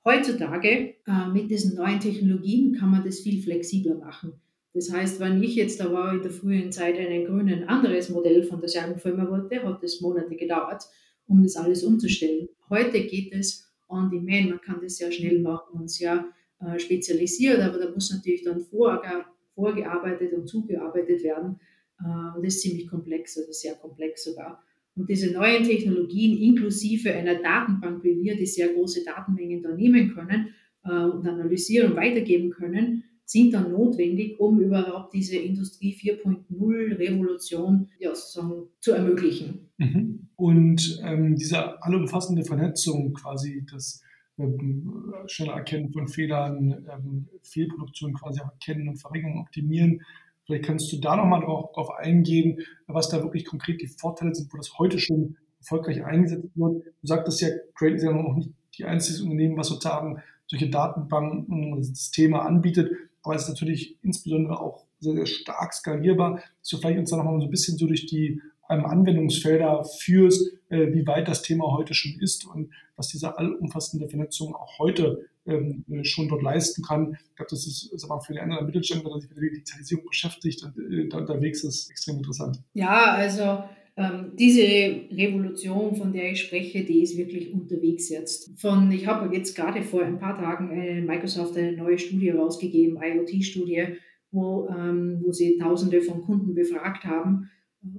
Heutzutage 0.05 0.97
äh, 1.07 1.29
mit 1.33 1.50
diesen 1.50 1.76
neuen 1.76 2.00
Technologien 2.00 2.75
kann 2.75 2.91
man 2.91 3.05
das 3.05 3.21
viel 3.21 3.41
flexibler 3.41 3.95
machen. 3.95 4.33
Das 4.75 4.93
heißt, 4.93 5.21
wenn 5.21 5.40
ich 5.40 5.54
jetzt 5.54 5.78
da 5.78 5.93
war 5.93 6.12
in 6.14 6.23
der 6.23 6.33
frühen 6.33 6.73
Zeit 6.73 6.99
einen 6.99 7.25
grünen 7.26 7.64
anderes 7.69 8.11
Modell 8.11 8.43
von 8.43 8.61
derselben 8.61 8.99
Firma 8.99 9.31
wollte, 9.31 9.62
hat 9.62 9.83
es 9.85 10.00
Monate 10.00 10.35
gedauert, 10.35 10.83
um 11.26 11.45
das 11.45 11.57
alles 11.57 11.85
umzustellen. 11.85 12.49
Heute 12.69 13.00
geht 13.04 13.33
es 13.33 13.73
on 13.88 14.11
demand, 14.11 14.50
man 14.50 14.61
kann 14.61 14.81
das 14.83 14.97
sehr 14.97 15.12
schnell 15.12 15.40
machen 15.40 15.81
und 15.81 15.90
sehr 15.90 16.26
äh, 16.61 16.78
spezialisiert, 16.78 17.61
aber 17.61 17.78
da 17.78 17.90
muss 17.90 18.12
natürlich 18.12 18.43
dann 18.43 18.61
vorge 18.61 19.25
vorgearbeitet 19.54 20.33
und 20.33 20.49
zugearbeitet 20.49 21.23
werden. 21.23 21.61
Äh, 22.00 22.43
das 22.43 22.57
ist 22.57 22.62
ziemlich 22.62 22.88
komplex, 22.88 23.38
also 23.38 23.52
sehr 23.52 23.75
komplex 23.76 24.25
sogar. 24.25 24.61
Und 24.97 25.09
diese 25.09 25.33
neuen 25.33 25.62
Technologien 25.62 26.37
inklusive 26.37 27.12
einer 27.12 27.37
Datenbank 27.37 28.02
wie 28.02 28.21
wir, 28.21 28.37
die 28.37 28.47
sehr 28.47 28.69
große 28.73 29.04
Datenmengen 29.04 29.62
da 29.62 29.73
nehmen 29.73 30.12
können 30.14 30.49
äh, 30.85 30.88
und 30.88 31.26
analysieren 31.26 31.93
und 31.93 31.97
weitergeben 31.97 32.50
können, 32.50 33.04
sind 33.25 33.54
dann 33.54 33.73
notwendig, 33.73 34.38
um 34.38 34.61
überhaupt 34.61 35.14
diese 35.14 35.37
Industrie 35.37 35.95
4.0 35.95 36.99
Revolution 36.99 37.88
ja, 37.99 38.12
zu 38.12 38.93
ermöglichen. 38.93 39.71
Mhm. 39.78 40.28
Und 40.37 41.00
ähm, 41.04 41.37
diese 41.37 41.83
allumfassende 41.83 42.45
Vernetzung, 42.45 43.14
quasi 43.14 43.64
das 43.71 44.02
ähm, 44.38 45.14
schnelle 45.26 45.52
Erkennen 45.52 45.93
von 45.93 46.09
Fehlern, 46.09 46.87
ähm, 46.93 47.28
Fehlproduktion 47.43 48.14
quasi 48.14 48.40
auch 48.40 48.52
erkennen 48.52 48.88
und 48.88 48.97
Verringerung 48.97 49.40
optimieren. 49.40 50.02
Vielleicht 50.45 50.64
kannst 50.64 50.93
du 50.93 50.99
da 50.99 51.16
nochmal 51.16 51.40
drauf, 51.40 51.73
drauf 51.73 51.90
eingehen, 51.90 52.61
was 52.87 53.09
da 53.09 53.23
wirklich 53.23 53.47
konkret 53.47 53.81
die 53.81 53.87
Vorteile 53.87 54.35
sind, 54.35 54.52
wo 54.52 54.59
das 54.59 54.78
heute 54.78 54.99
schon 54.99 55.37
erfolgreich 55.59 56.04
eingesetzt 56.04 56.50
wird. 56.54 56.85
Du 56.85 57.07
sagtest 57.07 57.40
ja, 57.40 57.49
Great 57.75 57.95
ist 57.95 58.02
ja 58.02 58.12
noch 58.12 58.35
nicht 58.35 58.50
die 58.76 58.85
einzige 58.85 59.23
Unternehmen, 59.23 59.57
was 59.57 59.69
sozusagen 59.69 60.19
solche 60.47 60.69
Datenbanken, 60.69 61.83
Systeme 61.83 62.43
anbietet 62.43 62.90
aber 63.25 63.35
es 63.35 63.43
ist 63.43 63.49
natürlich 63.49 63.97
insbesondere 64.02 64.61
auch 64.61 64.85
sehr, 65.00 65.14
sehr 65.14 65.26
stark 65.26 65.73
skalierbar, 65.73 66.43
dass 66.61 66.69
du 66.69 66.78
vielleicht 66.78 66.99
uns 66.99 67.11
da 67.11 67.16
nochmal 67.16 67.40
so 67.40 67.47
ein 67.47 67.50
bisschen 67.50 67.78
so 67.78 67.87
durch 67.87 68.07
die 68.07 68.40
ähm, 68.71 68.87
Anwendungsfelder 68.87 69.85
führst, 69.85 70.52
äh, 70.69 70.93
wie 70.93 71.07
weit 71.07 71.28
das 71.28 71.43
Thema 71.43 71.73
heute 71.73 71.95
schon 71.95 72.19
ist 72.21 72.47
und 72.47 72.71
was 72.97 73.09
diese 73.09 73.37
allumfassende 73.37 74.09
Vernetzung 74.09 74.54
auch 74.54 74.78
heute 74.78 75.26
ähm, 75.47 75.85
schon 76.02 76.28
dort 76.28 76.43
leisten 76.43 76.83
kann. 76.83 77.19
Ich 77.31 77.37
glaube, 77.37 77.50
das 77.50 77.66
ist, 77.66 77.93
ist 77.93 78.04
aber 78.04 78.21
für 78.21 78.33
den 78.33 78.43
anderen 78.43 78.66
Mittelständler, 78.66 79.11
der 79.11 79.21
sich 79.21 79.31
mit 79.31 79.38
der 79.38 79.50
Digitalisierung 79.50 80.07
beschäftigt 80.07 80.62
und 80.62 80.78
äh, 80.78 81.09
da 81.09 81.19
unterwegs 81.19 81.64
ist, 81.64 81.90
extrem 81.90 82.16
interessant. 82.16 82.62
Ja, 82.73 83.12
also 83.12 83.64
diese 83.96 84.62
Revolution, 84.62 85.94
von 85.94 86.12
der 86.12 86.32
ich 86.32 86.40
spreche, 86.40 86.84
die 86.84 87.02
ist 87.02 87.16
wirklich 87.16 87.52
unterwegs 87.52 88.08
jetzt. 88.08 88.60
Von, 88.60 88.90
ich 88.90 89.06
habe 89.06 89.32
jetzt 89.34 89.54
gerade 89.54 89.82
vor 89.82 90.02
ein 90.02 90.18
paar 90.18 90.36
Tagen 90.36 90.70
äh, 90.72 91.00
Microsoft 91.00 91.56
eine 91.56 91.76
neue 91.76 91.98
Studie 91.98 92.30
rausgegeben, 92.30 93.00
IoT-Studie, 93.00 93.98
wo, 94.32 94.68
ähm, 94.68 95.20
wo 95.22 95.30
sie 95.30 95.58
Tausende 95.58 96.02
von 96.02 96.22
Kunden 96.22 96.54
befragt 96.54 97.04
haben. 97.04 97.50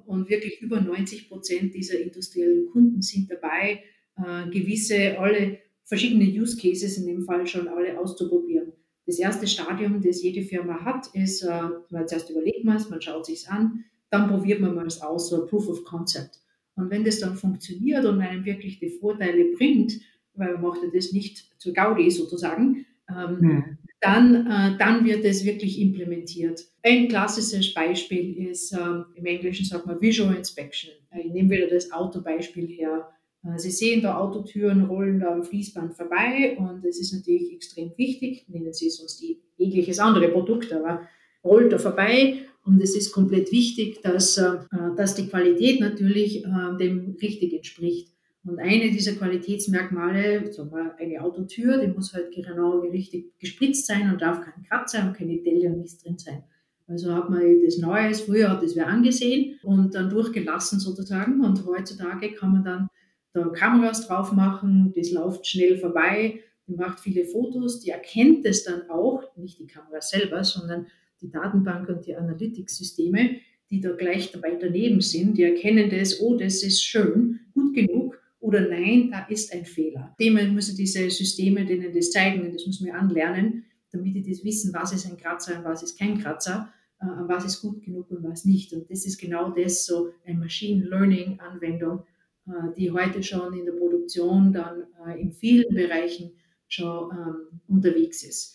Und 0.05 0.29
wirklich 0.29 0.61
über 0.61 0.81
90 0.81 1.29
Prozent 1.29 1.73
dieser 1.73 1.97
industriellen 1.99 2.65
Kunden 2.67 3.01
sind 3.01 3.31
dabei, 3.31 3.81
äh, 4.17 4.49
gewisse, 4.49 5.17
alle 5.17 5.59
verschiedene 5.85 6.25
Use 6.25 6.57
Cases 6.57 6.97
in 6.97 7.05
dem 7.05 7.21
Fall 7.21 7.47
schon 7.47 7.69
alle 7.69 7.97
auszuprobieren. 7.97 8.73
Das 9.05 9.19
erste 9.19 9.47
Stadium, 9.47 10.01
das 10.01 10.21
jede 10.21 10.41
Firma 10.41 10.83
hat, 10.83 11.07
ist, 11.13 11.43
äh, 11.43 11.61
man 11.89 12.07
zuerst 12.07 12.29
überlegt 12.31 12.65
man 12.65 12.75
es, 12.75 12.89
man 12.89 13.01
schaut 13.01 13.27
sich 13.27 13.47
an, 13.47 13.85
dann 14.09 14.29
probiert 14.29 14.62
man 14.62 14.75
mal 14.75 14.88
es 14.88 15.01
aus, 15.01 15.29
so 15.29 15.41
ein 15.41 15.47
Proof 15.47 15.67
of 15.67 15.83
Concept. 15.83 16.39
Und 16.75 16.89
wenn 16.89 17.03
das 17.03 17.19
dann 17.19 17.35
funktioniert 17.35 18.05
und 18.05 18.21
einem 18.21 18.45
wirklich 18.45 18.79
die 18.79 18.89
Vorteile 18.89 19.55
bringt, 19.55 19.93
weil 20.33 20.53
man 20.53 20.62
macht 20.62 20.83
ja 20.83 20.89
das 20.93 21.12
nicht 21.12 21.50
zur 21.57 21.74
Gaudi 21.74 22.12
sozusagen, 22.12 22.85
ähm, 23.09 23.39
mhm 23.39 23.77
dann, 24.05 24.45
äh, 24.45 24.77
dann 24.77 25.03
wird 25.03 25.25
es 25.25 25.45
wirklich 25.45 25.81
implementiert. 25.81 26.63
Ein 26.83 27.07
klassisches 27.07 27.74
Beispiel 27.74 28.50
ist, 28.50 28.71
äh, 28.71 28.77
im 29.15 29.25
Englischen 29.25 29.65
sagt 29.65 29.88
man 29.88 30.00
Visual 30.00 30.35
Inspection. 30.35 30.91
Äh, 31.12 31.21
ich 31.21 31.31
nehme 31.31 31.50
wieder 31.50 31.67
das 31.67 31.91
Autobeispiel 31.91 32.67
her. 32.67 33.09
Äh, 33.43 33.57
Sie 33.57 33.71
sehen 33.71 34.03
da 34.03 34.17
Autotüren 34.17 34.85
rollen 34.85 35.21
da 35.21 35.33
am 35.33 35.43
Fließband 35.43 35.95
vorbei 35.95 36.55
und 36.57 36.85
es 36.85 37.00
ist 37.00 37.13
natürlich 37.13 37.51
extrem 37.53 37.91
wichtig, 37.97 38.45
nennen 38.47 38.74
Sie 38.74 38.89
sonst 38.91 39.24
jegliches 39.57 39.97
andere 40.00 40.29
Produkt, 40.29 40.71
aber 40.71 41.01
rollt 41.45 41.71
da 41.71 41.77
vorbei 41.77 42.39
und 42.65 42.81
es 42.81 42.95
ist 42.95 43.11
komplett 43.11 43.51
wichtig, 43.51 44.01
dass, 44.01 44.37
äh, 44.37 44.57
dass 44.97 45.15
die 45.15 45.27
Qualität 45.27 45.79
natürlich 45.79 46.43
äh, 46.43 46.77
dem 46.79 47.15
richtig 47.21 47.53
entspricht. 47.53 48.11
Und 48.43 48.59
eine 48.59 48.91
dieser 48.91 49.13
Qualitätsmerkmale, 49.13 50.51
sagen 50.51 50.71
wir, 50.71 50.95
eine 50.99 51.21
Autotür, 51.23 51.79
die 51.79 51.87
muss 51.87 52.13
halt 52.13 52.33
genau 52.33 52.79
richtig 52.79 53.37
gespritzt 53.39 53.87
sein 53.87 54.11
und 54.11 54.21
darf 54.21 54.41
kein 54.41 54.63
Kratzer 54.63 55.07
und 55.07 55.13
keine 55.13 55.37
Delle 55.37 55.69
und 55.69 55.79
nichts 55.79 56.03
drin 56.03 56.17
sein. 56.17 56.43
Also 56.87 57.13
hat 57.13 57.29
man 57.31 57.41
das 57.63 57.79
Neues, 57.79 58.21
früher 58.21 58.49
hat 58.49 58.61
das 58.61 58.75
wer 58.75 58.87
angesehen 58.87 59.59
und 59.63 59.95
dann 59.95 60.09
durchgelassen 60.09 60.79
sozusagen. 60.79 61.43
Und 61.43 61.65
heutzutage 61.65 62.33
kann 62.33 62.51
man 62.51 62.63
dann 62.63 62.87
da 63.33 63.49
Kameras 63.49 64.07
drauf 64.07 64.31
machen, 64.31 64.93
das 64.95 65.11
läuft 65.11 65.47
schnell 65.47 65.77
vorbei, 65.77 66.39
die 66.67 66.75
macht 66.75 66.99
viele 66.99 67.25
Fotos, 67.25 67.79
die 67.79 67.89
erkennt 67.89 68.45
es 68.45 68.63
dann 68.63 68.89
auch, 68.89 69.23
nicht 69.35 69.59
die 69.59 69.67
Kamera 69.67 70.01
selber, 70.01 70.43
sondern 70.43 70.87
die 71.25 71.32
Datenbank 71.32 71.89
und 71.89 72.05
die 72.05 72.15
Analytics-Systeme, 72.15 73.38
die 73.70 73.82
da 73.82 73.91
gleich 73.91 74.32
dabei 74.32 74.55
daneben 74.55 75.01
sind, 75.01 75.38
die 75.38 75.44
erkennen 75.44 75.89
das, 75.89 76.20
oh, 76.20 76.38
das 76.38 76.63
ist 76.63 76.84
schön, 76.84 77.39
gut 77.53 77.74
genug 77.74 78.20
oder 78.39 78.62
nein, 78.62 79.10
da 79.12 79.25
ist 79.25 79.51
ein 79.53 79.65
Fehler. 79.65 80.15
Dem 80.20 80.53
müssen 80.53 80.77
diese 80.77 81.10
Systeme 81.10 81.65
denen 81.65 81.94
das 81.94 82.12
zeigen, 82.12 82.51
das 82.53 82.65
muss 82.65 82.79
man 82.82 82.91
anlernen, 82.91 83.65
damit 83.91 84.15
die 84.15 84.24
das 84.24 84.44
wissen, 84.44 84.74
was 84.74 84.94
ist 84.94 85.10
ein 85.10 85.17
Kratzer 85.17 85.58
und 85.58 85.65
was 85.65 85.82
ist 85.82 85.98
kein 85.98 86.20
Kratzer, 86.20 86.72
äh, 87.01 87.05
was 87.27 87.46
ist 87.46 87.62
gut 87.62 87.82
genug 87.84 88.12
und 88.12 88.24
was 88.24 88.46
nicht. 88.46 88.72
Und 88.74 88.89
das 88.91 89.05
ist 89.05 89.17
genau 89.17 89.50
das, 89.50 89.86
so 89.86 90.12
eine 90.25 90.38
Machine 90.38 90.86
Learning 90.86 91.39
Anwendung, 91.39 92.03
äh, 92.48 92.51
die 92.77 92.91
heute 92.91 93.24
schon 93.24 93.58
in 93.58 93.65
der 93.65 93.74
Produktion 93.74 94.53
dann 94.53 94.84
äh, 95.08 95.20
in 95.20 95.32
vielen 95.32 95.74
Bereichen 95.74 96.32
schon 96.67 97.12
ähm, 97.12 97.62
unterwegs 97.67 98.24
ist. 98.24 98.54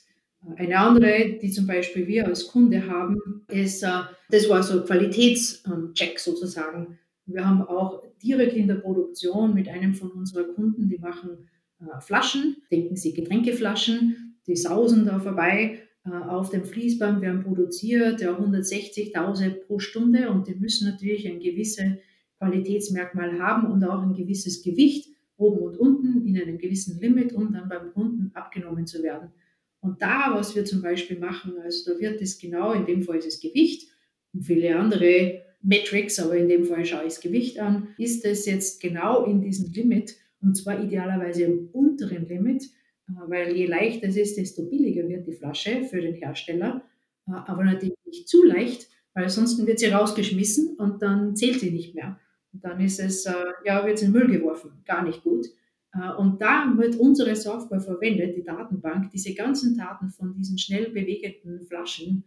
Eine 0.57 0.79
andere, 0.79 1.39
die 1.41 1.51
zum 1.51 1.67
Beispiel 1.67 2.07
wir 2.07 2.27
als 2.27 2.49
Kunde 2.49 2.87
haben, 2.87 3.45
ist, 3.49 3.83
das 3.83 4.49
war 4.49 4.63
so 4.63 4.83
Qualitätscheck 4.83 6.19
sozusagen. 6.19 6.99
Wir 7.27 7.47
haben 7.47 7.63
auch 7.63 8.03
direkt 8.23 8.55
in 8.55 8.67
der 8.67 8.77
Produktion 8.77 9.55
mit 9.55 9.69
einem 9.69 9.95
von 9.95 10.11
unseren 10.11 10.55
Kunden, 10.55 10.89
die 10.89 10.99
machen 10.99 11.49
äh, 11.81 12.01
Flaschen, 12.01 12.57
denken 12.71 12.97
Sie 12.97 13.13
Getränkeflaschen, 13.13 14.39
die 14.47 14.57
sausen 14.57 15.07
da 15.07 15.21
vorbei 15.21 15.79
äh, 16.05 16.11
auf 16.11 16.51
dem 16.51 16.65
Fließband, 16.65 17.21
werden 17.21 17.43
produziert, 17.43 18.21
ja 18.21 18.37
160.000 18.37 19.67
pro 19.67 19.79
Stunde 19.79 20.31
und 20.31 20.49
die 20.49 20.55
müssen 20.55 20.89
natürlich 20.89 21.29
ein 21.29 21.41
gewisses 21.41 21.93
Qualitätsmerkmal 22.39 23.39
haben 23.39 23.71
und 23.71 23.85
auch 23.85 24.03
ein 24.03 24.15
gewisses 24.15 24.63
Gewicht 24.63 25.09
oben 25.37 25.61
und 25.61 25.77
unten 25.77 26.27
in 26.27 26.41
einem 26.41 26.59
gewissen 26.59 27.01
Limit, 27.01 27.33
um 27.33 27.53
dann 27.53 27.69
beim 27.69 27.93
Kunden 27.93 28.31
abgenommen 28.35 28.87
zu 28.87 29.03
werden. 29.03 29.31
Und 29.81 30.03
da, 30.03 30.33
was 30.35 30.55
wir 30.55 30.65
zum 30.65 30.83
Beispiel 30.83 31.19
machen, 31.19 31.55
also 31.63 31.93
da 31.93 32.01
wird 32.01 32.21
es 32.21 32.39
genau, 32.39 32.73
in 32.73 32.87
dem 32.87 33.03
Fall 33.03 33.17
ist 33.17 33.27
es 33.27 33.41
Gewicht 33.41 33.89
und 34.33 34.43
viele 34.43 34.77
andere 34.77 35.43
Metrics, 35.63 36.19
aber 36.19 36.37
in 36.37 36.49
dem 36.49 36.65
Fall 36.65 36.85
schaue 36.85 37.03
ich 37.03 37.15
das 37.15 37.21
Gewicht 37.21 37.59
an, 37.59 37.89
ist 37.99 38.25
es 38.25 38.47
jetzt 38.47 38.81
genau 38.81 39.25
in 39.25 39.41
diesem 39.41 39.73
Limit 39.73 40.17
und 40.43 40.57
zwar 40.57 40.83
idealerweise 40.83 41.45
im 41.45 41.69
unteren 41.73 42.27
Limit, 42.27 42.65
äh, 42.65 43.13
weil 43.27 43.57
je 43.57 43.67
leichter 43.67 44.09
es 44.09 44.17
ist, 44.17 44.37
desto 44.37 44.65
billiger 44.65 45.09
wird 45.09 45.27
die 45.27 45.33
Flasche 45.33 45.85
für 45.85 46.01
den 46.01 46.15
Hersteller, 46.15 46.83
äh, 47.27 47.33
aber 47.33 47.65
natürlich 47.65 47.99
nicht 48.07 48.29
zu 48.29 48.45
leicht, 48.45 48.89
weil 49.15 49.29
sonst 49.29 49.65
wird 49.67 49.79
sie 49.79 49.89
rausgeschmissen 49.89 50.77
und 50.77 51.03
dann 51.03 51.37
zählt 51.37 51.61
sie 51.61 51.71
nicht 51.71 51.95
mehr. 51.95 52.19
Und 52.53 52.65
dann 52.65 52.81
ist 52.81 53.01
es, 53.01 53.27
äh, 53.27 53.33
ja, 53.65 53.87
wird 53.87 53.99
sie 53.99 54.07
in 54.07 54.13
den 54.13 54.21
Müll 54.21 54.31
geworfen, 54.39 54.83
gar 54.85 55.05
nicht 55.05 55.23
gut. 55.23 55.47
Und 56.19 56.41
da 56.41 56.73
wird 56.77 56.97
unsere 56.97 57.35
Software 57.35 57.81
verwendet, 57.81 58.37
die 58.37 58.45
Datenbank, 58.45 59.11
diese 59.11 59.35
ganzen 59.35 59.77
Daten 59.77 60.11
von 60.11 60.35
diesen 60.35 60.57
schnell 60.57 60.91
bewegenden 60.91 61.67
Flaschen 61.67 62.25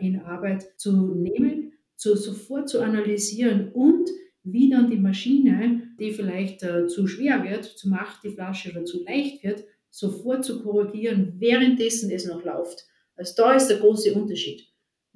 in 0.00 0.20
Arbeit 0.20 0.72
zu 0.76 1.14
nehmen 1.14 1.74
zu, 1.96 2.16
sofort 2.16 2.68
zu 2.68 2.80
analysieren 2.80 3.70
und 3.72 4.10
wie 4.42 4.68
dann 4.68 4.90
die 4.90 4.98
Maschine, 4.98 5.94
die 5.98 6.12
vielleicht 6.12 6.62
äh, 6.62 6.86
zu 6.86 7.06
schwer 7.06 7.44
wird, 7.44 7.64
zu 7.64 7.88
macht 7.88 8.22
die 8.24 8.30
Flasche 8.30 8.70
oder 8.72 8.84
zu 8.84 9.02
leicht 9.04 9.42
wird, 9.42 9.64
sofort 9.90 10.44
zu 10.44 10.62
korrigieren, 10.62 11.34
währenddessen 11.38 12.10
es 12.10 12.26
noch 12.26 12.44
läuft. 12.44 12.84
Also 13.16 13.32
da 13.36 13.54
ist 13.54 13.68
der 13.68 13.78
große 13.78 14.12
Unterschied. 14.12 14.66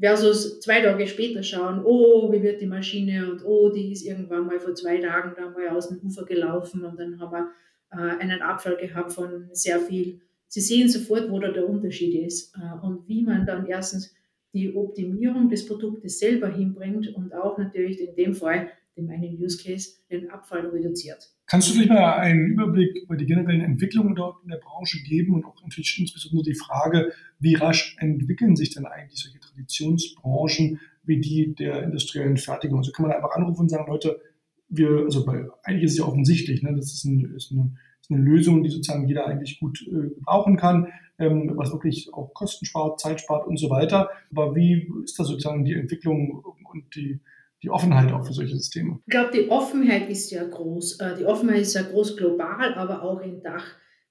Versus 0.01 0.61
zwei 0.61 0.81
Tage 0.81 1.07
später 1.09 1.43
schauen, 1.43 1.85
oh, 1.85 2.33
wie 2.33 2.43
wird 2.43 2.61
die 2.63 2.67
Maschine 2.67 3.31
und 3.31 3.45
oh, 3.45 3.69
die 3.69 3.93
ist 3.93 4.07
irgendwann 4.07 4.47
mal 4.47 4.61
vor 4.61 4.75
zwei 4.75 4.99
Tagen 4.99 5.35
da 5.37 5.51
mal 5.51 5.69
aus 5.71 5.89
dem 5.89 5.99
Ufer 5.99 6.25
gelaufen 6.25 6.85
und 6.85 6.99
dann 6.99 7.21
haben 7.21 7.33
wir 7.33 7.41
äh, 7.41 7.68
einen 7.97 8.43
Abfall 8.43 8.77
gehabt 8.77 9.13
von 9.13 9.49
sehr 9.53 9.81
viel. 9.81 10.21
Sie 10.49 10.61
sehen 10.61 10.89
sofort, 10.89 11.31
wo 11.31 11.39
da 11.39 11.51
der 11.51 11.69
Unterschied 11.69 12.15
ist 12.15 12.55
äh, 12.57 12.87
und 12.87 13.07
wie 13.07 13.23
man 13.23 13.47
dann 13.47 13.67
erstens 13.67 14.15
die 14.55 14.75
Optimierung 14.75 15.51
des 15.51 15.67
Produktes 15.67 16.19
selber 16.19 16.49
hinbringt 16.49 17.09
und 17.15 17.35
auch 17.35 17.59
natürlich 17.59 18.01
in 18.01 18.15
dem 18.17 18.35
Fall, 18.35 18.71
in 18.95 19.07
meinem 19.07 19.39
Use 19.39 19.63
Case, 19.63 19.91
den 20.11 20.31
Abfall 20.31 20.67
reduziert. 20.69 21.31
Kannst 21.47 21.69
du 21.69 21.75
vielleicht 21.75 21.91
mal 21.91 22.15
einen 22.15 22.47
Überblick 22.47 22.97
über 22.97 23.17
die 23.17 23.27
generellen 23.27 23.61
Entwicklungen 23.61 24.15
dort 24.15 24.43
in 24.43 24.51
der 24.51 24.57
Branche 24.57 24.99
geben 25.03 25.35
und 25.35 25.45
auch 25.45 25.55
natürlich 25.63 25.97
insbesondere 25.99 26.43
die 26.43 26.55
Frage, 26.55 27.13
wie 27.39 27.55
rasch 27.55 27.97
entwickeln 28.01 28.57
sich 28.57 28.75
denn 28.75 28.87
eigentlich 28.87 29.21
solche 29.21 29.39
Traditionsbranchen 29.39 30.81
wie 31.05 31.21
die 31.21 31.55
der 31.55 31.85
industriellen 31.85 32.37
Fertigung? 32.37 32.79
Also 32.79 32.93
kann 32.93 33.07
man 33.07 33.17
einfach 33.17 33.35
anrufen 33.35 33.63
und 33.63 33.69
sagen, 33.71 33.91
Leute, 33.91 34.21
wir, 34.69 35.05
also 35.05 35.25
bei, 35.25 35.47
eigentlich 35.63 35.85
ist 35.85 35.93
es 35.93 35.99
ja 35.99 36.05
offensichtlich, 36.05 36.63
ne, 36.63 36.75
das 36.75 36.93
ist, 36.93 37.05
ein, 37.05 37.35
ist 37.35 37.53
eine 37.53 37.73
eine 38.11 38.23
Lösung, 38.23 38.63
die 38.63 38.71
sozusagen 38.71 39.07
jeder 39.07 39.27
eigentlich 39.27 39.61
gut 39.61 39.83
äh, 39.87 40.15
gebrauchen 40.15 40.57
kann, 40.57 40.89
ähm, 41.19 41.53
was 41.57 41.73
wirklich 41.73 42.13
auch 42.13 42.33
Kosten 42.35 42.65
spart, 42.65 43.01
Zeit 43.01 43.21
spart 43.21 43.47
und 43.47 43.59
so 43.59 43.71
weiter. 43.71 44.11
Aber 44.31 44.55
wie 44.55 44.91
ist 45.05 45.19
da 45.19 45.25
sozusagen 45.25 45.65
die 45.65 45.75
Entwicklung 45.75 46.43
und 46.73 46.95
die, 46.95 47.21
die 47.63 47.71
Offenheit 47.71 48.13
auch 48.13 48.27
für 48.27 48.33
solche 48.33 48.57
Systeme? 48.57 49.01
Ich 49.07 49.11
glaube, 49.11 49.31
die 49.35 49.51
Offenheit 49.51 50.09
ist 50.09 50.31
ja 50.31 50.45
groß. 50.45 51.01
Äh, 51.01 51.17
die 51.19 51.25
Offenheit 51.25 51.63
ist 51.63 51.75
ja 51.75 51.83
groß 51.83 52.17
global, 52.17 52.75
aber 52.75 53.03
auch 53.03 53.21
im 53.21 53.43
Dach. 53.43 53.65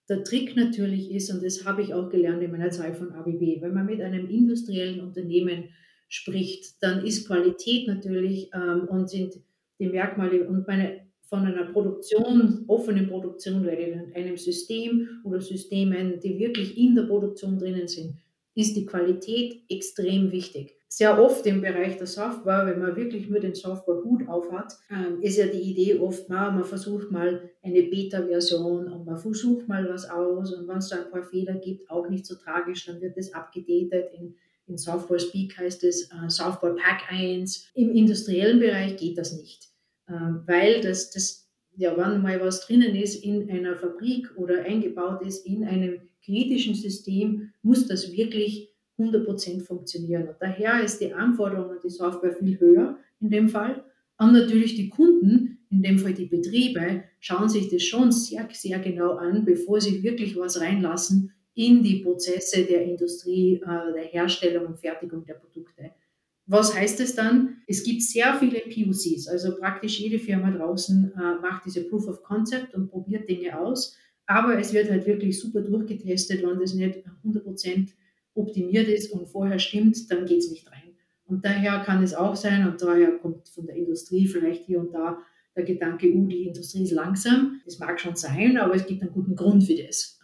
Der 0.09 0.23
Trick 0.23 0.55
natürlich 0.55 1.11
ist, 1.11 1.31
und 1.31 1.43
das 1.43 1.65
habe 1.65 1.81
ich 1.81 1.93
auch 1.93 2.09
gelernt 2.09 2.41
in 2.41 2.51
meiner 2.51 2.69
Zeit 2.69 2.95
von 2.95 3.11
ABB, 3.11 3.61
wenn 3.61 3.73
man 3.73 3.85
mit 3.85 4.01
einem 4.01 4.29
industriellen 4.29 5.01
Unternehmen 5.01 5.65
spricht, 6.07 6.81
dann 6.81 7.03
ist 7.03 7.27
Qualität 7.27 7.87
natürlich 7.87 8.49
ähm, 8.53 8.87
und 8.87 9.09
sind 9.09 9.41
die 9.79 9.87
Merkmale 9.87 10.47
und 10.47 10.67
meine 10.67 11.07
von 11.29 11.45
einer 11.45 11.65
Produktion, 11.65 12.63
offenen 12.67 13.09
Produktion 13.09 13.65
rede, 13.65 14.11
einem 14.15 14.37
System 14.37 15.21
oder 15.25 15.41
Systemen, 15.41 16.19
die 16.21 16.39
wirklich 16.39 16.77
in 16.77 16.95
der 16.95 17.03
Produktion 17.03 17.59
drinnen 17.59 17.87
sind, 17.87 18.15
ist 18.55 18.75
die 18.75 18.85
Qualität 18.85 19.61
extrem 19.69 20.31
wichtig. 20.31 20.75
Sehr 20.89 21.21
oft 21.21 21.45
im 21.45 21.61
Bereich 21.61 21.97
der 21.97 22.07
Software, 22.07 22.65
wenn 22.65 22.79
man 22.79 22.95
wirklich 22.95 23.29
nur 23.29 23.41
den 23.41 23.53
Software-Hut 23.53 24.27
aufhat, 24.29 24.73
ähm, 24.89 25.21
ist 25.21 25.37
ja 25.37 25.45
die 25.45 25.59
Idee 25.59 25.99
oft, 25.99 26.29
man 26.29 26.63
versucht 26.63 27.11
mal 27.11 27.51
eine 27.61 27.83
Beta-Version 27.83 28.87
und 28.87 29.05
man 29.05 29.17
versucht 29.17 29.67
mal 29.67 29.87
was 29.89 30.09
aus 30.09 30.53
und 30.53 30.67
wenn 30.67 30.77
es 30.77 30.87
da 30.87 31.03
ein 31.03 31.11
paar 31.11 31.23
Fehler 31.23 31.55
gibt, 31.55 31.91
auch 31.91 32.09
nicht 32.09 32.25
so 32.25 32.35
tragisch, 32.35 32.85
dann 32.85 33.01
wird 33.01 33.17
das 33.17 33.33
abgedatet 33.33 34.11
in, 34.17 34.35
in 34.67 34.77
Software 34.77 35.19
Speak 35.19 35.57
heißt 35.57 35.83
es 35.83 36.11
uh, 36.11 36.29
Software 36.29 36.75
Pack 36.75 37.03
1. 37.09 37.71
Im 37.73 37.91
industriellen 37.91 38.59
Bereich 38.59 38.97
geht 38.97 39.17
das 39.17 39.35
nicht. 39.37 39.69
Ähm, 40.09 40.43
weil 40.45 40.81
das, 40.81 41.11
das 41.11 41.49
ja, 41.75 41.95
wenn 41.95 42.21
mal 42.21 42.39
was 42.41 42.65
drinnen 42.65 42.95
ist 42.95 43.23
in 43.23 43.49
einer 43.49 43.75
Fabrik 43.75 44.31
oder 44.35 44.63
eingebaut 44.63 45.21
ist 45.21 45.45
in 45.45 45.63
einem 45.63 46.01
kritischen 46.23 46.75
System, 46.75 47.53
muss 47.61 47.87
das 47.87 48.11
wirklich 48.11 48.73
100% 48.97 49.61
funktionieren. 49.61 50.27
Und 50.27 50.37
daher 50.39 50.83
ist 50.83 50.99
die 50.99 51.13
Anforderung 51.13 51.71
an 51.71 51.79
die 51.83 51.89
Software 51.89 52.33
viel 52.33 52.59
höher 52.59 52.97
in 53.21 53.29
dem 53.29 53.47
Fall. 53.47 53.83
Und 54.17 54.33
natürlich 54.33 54.75
die 54.75 54.89
Kunden, 54.89 55.59
in 55.69 55.83
dem 55.83 55.99
Fall 55.99 56.13
die 56.13 56.25
Betriebe, 56.25 57.03
schauen 57.19 57.47
sich 57.47 57.69
das 57.69 57.83
schon 57.83 58.11
sehr, 58.11 58.47
sehr 58.51 58.79
genau 58.79 59.11
an, 59.13 59.45
bevor 59.45 59.79
sie 59.79 60.01
wirklich 60.01 60.35
was 60.35 60.59
reinlassen 60.59 61.31
in 61.57 61.81
die 61.81 62.03
Prozesse 62.03 62.65
der 62.65 62.83
Industrie, 62.83 63.55
äh, 63.55 63.93
der 63.93 64.03
Herstellung 64.03 64.67
und 64.67 64.79
Fertigung 64.79 65.25
der 65.25 65.33
Produkte. 65.33 65.91
Was 66.45 66.73
heißt 66.73 66.99
es 66.99 67.15
dann? 67.15 67.57
Es 67.67 67.83
gibt 67.83 68.03
sehr 68.03 68.35
viele 68.35 68.59
POCs, 68.59 69.27
also 69.27 69.57
praktisch 69.57 69.99
jede 69.99 70.19
Firma 70.19 70.51
draußen 70.51 71.11
äh, 71.13 71.41
macht 71.41 71.65
diese 71.65 71.83
Proof 71.83 72.07
of 72.07 72.21
Concept 72.21 72.75
und 72.75 72.89
probiert 72.89 73.27
Dinge 73.27 73.59
aus, 73.59 73.97
aber 74.27 74.59
es 74.59 74.71
wird 74.71 74.89
halt 74.89 75.07
wirklich 75.07 75.39
super 75.39 75.61
durchgetestet, 75.61 76.43
wenn 76.43 76.59
das 76.59 76.75
nicht 76.75 76.99
100% 77.25 77.89
optimiert 78.35 78.87
ist 78.87 79.11
und 79.11 79.27
vorher 79.27 79.57
stimmt, 79.57 80.11
dann 80.11 80.25
geht 80.25 80.39
es 80.39 80.51
nicht 80.51 80.71
rein. 80.71 80.95
Und 81.25 81.43
daher 81.43 81.79
kann 81.79 82.03
es 82.03 82.13
auch 82.13 82.35
sein, 82.35 82.69
und 82.69 82.81
daher 82.81 83.17
kommt 83.17 83.49
von 83.49 83.65
der 83.65 83.75
Industrie 83.75 84.27
vielleicht 84.27 84.65
hier 84.65 84.79
und 84.79 84.93
da 84.93 85.17
der 85.55 85.65
Gedanke, 85.65 86.13
uh, 86.13 86.27
die 86.27 86.45
Industrie 86.45 86.83
ist 86.83 86.91
langsam. 86.91 87.61
Das 87.65 87.79
mag 87.79 87.99
schon 87.99 88.15
sein, 88.15 88.57
aber 88.57 88.75
es 88.75 88.85
gibt 88.85 89.01
einen 89.01 89.11
guten 89.11 89.35
Grund 89.35 89.63
für 89.63 89.75
das. 89.75 90.16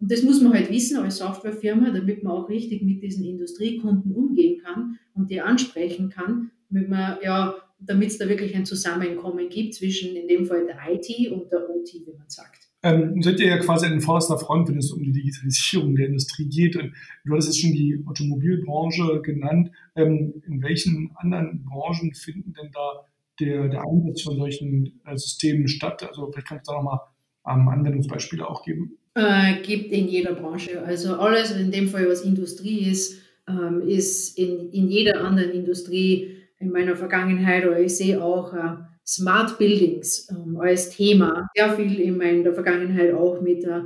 Und 0.00 0.10
das 0.10 0.22
muss 0.22 0.40
man 0.40 0.54
halt 0.54 0.70
wissen 0.70 0.98
als 0.98 1.18
Softwarefirma, 1.18 1.90
damit 1.90 2.22
man 2.22 2.32
auch 2.32 2.48
richtig 2.48 2.82
mit 2.82 3.02
diesen 3.02 3.24
Industriekunden 3.24 4.12
umgehen 4.14 4.60
kann 4.62 4.98
und 5.14 5.30
die 5.30 5.40
ansprechen 5.40 6.08
kann, 6.08 6.50
damit 6.70 6.88
man 6.88 7.18
ja, 7.22 7.54
damit 7.78 8.08
es 8.08 8.18
da 8.18 8.28
wirklich 8.28 8.54
ein 8.54 8.64
Zusammenkommen 8.64 9.48
gibt 9.50 9.74
zwischen 9.74 10.16
in 10.16 10.26
dem 10.26 10.46
Fall 10.46 10.66
der 10.66 10.78
IT 10.90 11.30
und 11.30 11.52
der 11.52 11.68
OT, 11.68 11.94
wie 11.94 12.16
man 12.16 12.28
sagt. 12.28 12.70
Ähm, 12.82 13.22
seid 13.22 13.38
ihr 13.40 13.48
ja 13.48 13.58
quasi 13.58 13.86
ein 13.86 14.00
vorderster 14.00 14.38
Front, 14.38 14.68
wenn 14.68 14.78
es 14.78 14.90
um 14.90 15.02
die 15.02 15.12
Digitalisierung 15.12 15.94
der 15.96 16.06
Industrie 16.06 16.48
geht. 16.48 16.76
Und 16.76 16.94
du 17.24 17.32
hattest 17.32 17.48
jetzt 17.48 17.60
schon 17.60 17.72
die 17.72 18.02
Automobilbranche 18.06 19.20
genannt. 19.20 19.70
Ähm, 19.96 20.42
in 20.46 20.62
welchen 20.62 21.10
anderen 21.16 21.62
Branchen 21.62 22.14
finden 22.14 22.54
denn 22.54 22.70
da 22.72 23.04
der, 23.38 23.68
der 23.68 23.82
Einsatz 23.82 24.22
von 24.22 24.36
solchen 24.36 25.00
äh, 25.04 25.16
Systemen 25.16 25.68
statt? 25.68 26.02
Also 26.08 26.30
vielleicht 26.32 26.48
kannst 26.48 26.68
du 26.68 26.72
da 26.72 26.78
nochmal 26.78 27.00
ähm, 27.46 27.68
Anwendungsbeispiele 27.68 28.48
auch 28.48 28.64
geben. 28.64 28.96
Äh, 29.20 29.60
gibt 29.62 29.92
in 29.92 30.08
jeder 30.08 30.34
Branche. 30.34 30.82
Also 30.82 31.14
alles, 31.16 31.50
in 31.50 31.70
dem 31.70 31.88
Fall 31.88 32.08
was 32.08 32.22
Industrie 32.22 32.90
ist, 32.90 33.20
ähm, 33.46 33.82
ist 33.86 34.38
in, 34.38 34.70
in 34.70 34.88
jeder 34.88 35.20
anderen 35.20 35.50
Industrie 35.50 36.36
in 36.58 36.70
meiner 36.70 36.96
Vergangenheit, 36.96 37.66
oder 37.66 37.80
ich 37.80 37.96
sehe 37.96 38.22
auch 38.22 38.54
äh, 38.54 38.76
Smart 39.06 39.58
Buildings 39.58 40.26
ähm, 40.30 40.56
als 40.56 40.88
Thema. 40.96 41.48
Sehr 41.54 41.70
viel 41.74 42.00
in 42.00 42.16
meiner 42.16 42.54
Vergangenheit 42.54 43.12
auch 43.12 43.42
mit 43.42 43.62
äh, 43.64 43.82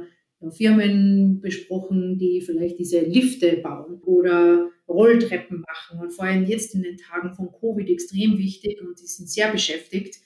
Firmen 0.52 1.40
besprochen, 1.40 2.16
die 2.16 2.40
vielleicht 2.40 2.78
diese 2.78 3.00
Lifte 3.00 3.56
bauen 3.56 4.00
oder 4.04 4.70
Rolltreppen 4.86 5.64
machen. 5.66 6.00
Und 6.00 6.12
vor 6.12 6.26
allem 6.26 6.44
jetzt 6.44 6.76
in 6.76 6.82
den 6.84 6.96
Tagen 6.96 7.34
von 7.34 7.50
Covid 7.50 7.88
extrem 7.90 8.38
wichtig 8.38 8.80
und 8.80 9.00
die 9.00 9.06
sind 9.06 9.28
sehr 9.28 9.50
beschäftigt, 9.50 10.16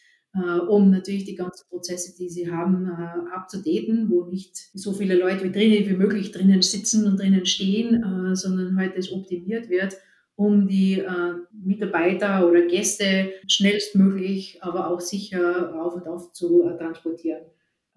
um 0.68 0.90
natürlich 0.90 1.24
die 1.24 1.34
ganzen 1.34 1.68
Prozesse, 1.68 2.16
die 2.18 2.28
sie 2.28 2.50
haben, 2.50 2.86
äh, 2.86 3.34
abzudaten, 3.34 4.08
wo 4.10 4.24
nicht 4.24 4.56
so 4.74 4.92
viele 4.92 5.16
Leute 5.16 5.44
wie 5.44 5.52
drinnen 5.52 5.88
wie 5.88 5.96
möglich 5.96 6.32
drinnen 6.32 6.62
sitzen 6.62 7.06
und 7.06 7.18
drinnen 7.18 7.46
stehen, 7.46 8.02
äh, 8.02 8.36
sondern 8.36 8.76
heute 8.76 8.90
halt 8.90 8.98
es 8.98 9.12
optimiert 9.12 9.68
wird, 9.68 9.96
um 10.36 10.68
die 10.68 11.02
Mitarbeiter 11.52 12.48
oder 12.48 12.62
Gäste 12.62 13.32
schnellstmöglich, 13.48 14.58
aber 14.62 14.88
auch 14.88 15.00
sicher 15.00 15.74
auf 15.74 15.96
und 15.96 16.06
auf 16.06 16.32
zu 16.32 16.62
transportieren. 16.78 17.42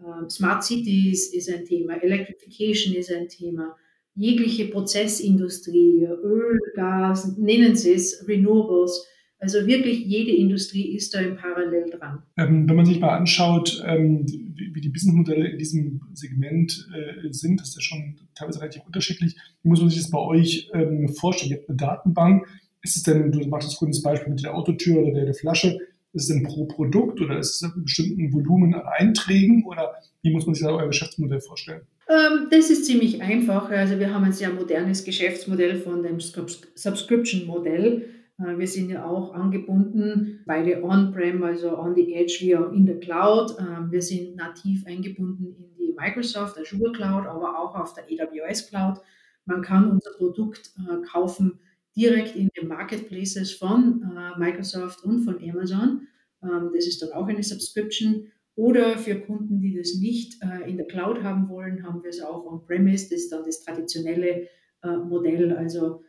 Ähm, 0.03 0.29
Smart 0.29 0.63
Cities 0.63 1.33
ist 1.33 1.49
ein 1.49 1.65
Thema, 1.65 2.01
Electrification 2.01 2.95
ist 2.95 3.11
ein 3.11 3.27
Thema, 3.27 3.75
jegliche 4.15 4.65
Prozessindustrie, 4.65 6.05
Öl, 6.23 6.59
Gas, 6.75 7.37
nennen 7.37 7.75
Sie 7.75 7.93
es, 7.93 8.27
Renewables, 8.27 9.07
also 9.41 9.65
wirklich 9.65 10.05
jede 10.05 10.31
Industrie 10.31 10.95
ist 10.95 11.15
da 11.15 11.19
im 11.19 11.35
Parallel 11.35 11.89
dran. 11.89 12.21
Ähm, 12.37 12.69
wenn 12.69 12.75
man 12.75 12.85
sich 12.85 12.99
mal 12.99 13.17
anschaut, 13.17 13.83
ähm, 13.87 14.23
wie, 14.27 14.73
wie, 14.75 14.81
die 14.81 14.89
Businessmodelle 14.89 15.49
in 15.49 15.57
diesem 15.57 16.01
Segment 16.13 16.87
äh, 16.93 17.33
sind, 17.33 17.59
ist 17.59 17.75
das 17.75 17.83
schon 17.83 18.19
teilweise 18.35 18.61
relativ 18.61 18.83
unterschiedlich. 18.85 19.35
Wie 19.63 19.69
muss 19.69 19.81
man 19.81 19.89
sich 19.89 19.99
das 19.99 20.11
bei 20.11 20.19
euch 20.19 20.69
ähm, 20.75 21.09
vorstellen? 21.09 21.51
Ihr 21.51 21.57
habt 21.57 21.69
eine 21.69 21.77
Datenbank. 21.77 22.47
Ist 22.83 22.97
es 22.97 23.03
denn, 23.03 23.31
du 23.31 23.39
machst 23.47 23.67
das 23.67 23.79
das 23.79 24.03
Beispiel 24.03 24.31
mit 24.31 24.43
der 24.43 24.55
Autotür 24.55 25.01
oder 25.01 25.11
der, 25.11 25.25
der 25.25 25.33
Flasche, 25.33 25.79
ist 26.13 26.23
es 26.23 26.27
denn 26.27 26.43
pro 26.43 26.65
Produkt 26.65 27.19
oder 27.21 27.39
ist 27.39 27.55
es 27.55 27.63
ein 27.63 27.83
bestimmten 27.83 28.31
Volumen 28.33 28.75
an 28.75 28.83
Einträgen 28.97 29.65
oder 29.65 29.95
wie 30.21 30.31
muss 30.31 30.45
man 30.45 30.53
sich 30.53 30.63
da 30.63 30.71
euer 30.71 30.87
Geschäftsmodell 30.87 31.41
vorstellen? 31.41 31.81
Ähm, 32.09 32.47
das 32.51 32.69
ist 32.69 32.85
ziemlich 32.85 33.21
einfach. 33.21 33.71
Also 33.71 33.97
wir 33.97 34.13
haben 34.13 34.25
ein 34.25 34.33
sehr 34.33 34.51
modernes 34.51 35.03
Geschäftsmodell 35.03 35.77
von 35.77 36.03
dem 36.03 36.19
Subscription-Modell. 36.19 38.05
Äh, 38.41 38.57
wir 38.57 38.67
sind 38.67 38.89
ja 38.89 39.05
auch 39.05 39.33
angebunden, 39.33 40.41
beide 40.45 40.83
on-prem, 40.83 41.43
also 41.43 41.77
on 41.77 41.95
the 41.95 42.13
edge, 42.13 42.37
wie 42.41 42.55
auch 42.55 42.71
in 42.71 42.85
der 42.85 42.99
Cloud. 42.99 43.55
Ähm, 43.59 43.91
wir 43.91 44.01
sind 44.01 44.35
nativ 44.35 44.85
eingebunden 44.85 45.55
in 45.57 45.75
die 45.75 45.93
Microsoft 45.97 46.57
Azure 46.57 46.91
Cloud, 46.91 47.25
aber 47.27 47.59
auch 47.59 47.75
auf 47.75 47.93
der 47.93 48.05
AWS 48.05 48.69
Cloud. 48.69 48.99
Man 49.45 49.61
kann 49.61 49.89
unser 49.89 50.11
Produkt 50.17 50.71
äh, 50.77 51.01
kaufen 51.05 51.59
direkt 51.95 52.35
in 52.35 52.49
den 52.57 52.67
Marketplaces 52.67 53.51
von 53.53 54.03
äh, 54.15 54.39
Microsoft 54.39 55.03
und 55.03 55.23
von 55.23 55.37
Amazon. 55.37 56.07
Ähm, 56.43 56.71
das 56.73 56.87
ist 56.87 57.01
dann 57.01 57.11
auch 57.11 57.27
eine 57.27 57.43
Subscription. 57.43 58.31
Oder 58.55 58.97
für 58.97 59.15
Kunden, 59.15 59.61
die 59.61 59.77
das 59.77 59.95
nicht 59.95 60.43
in 60.67 60.75
der 60.75 60.85
Cloud 60.85 61.23
haben 61.23 61.47
wollen, 61.47 61.83
haben 61.83 62.03
wir 62.03 62.09
es 62.09 62.21
auch 62.21 62.45
on-premise. 62.45 63.09
Das 63.09 63.21
ist 63.21 63.31
dann 63.31 63.45
das 63.45 63.63
traditionelle 63.63 64.49
Modell. 64.83 65.53
Also 65.53 66.03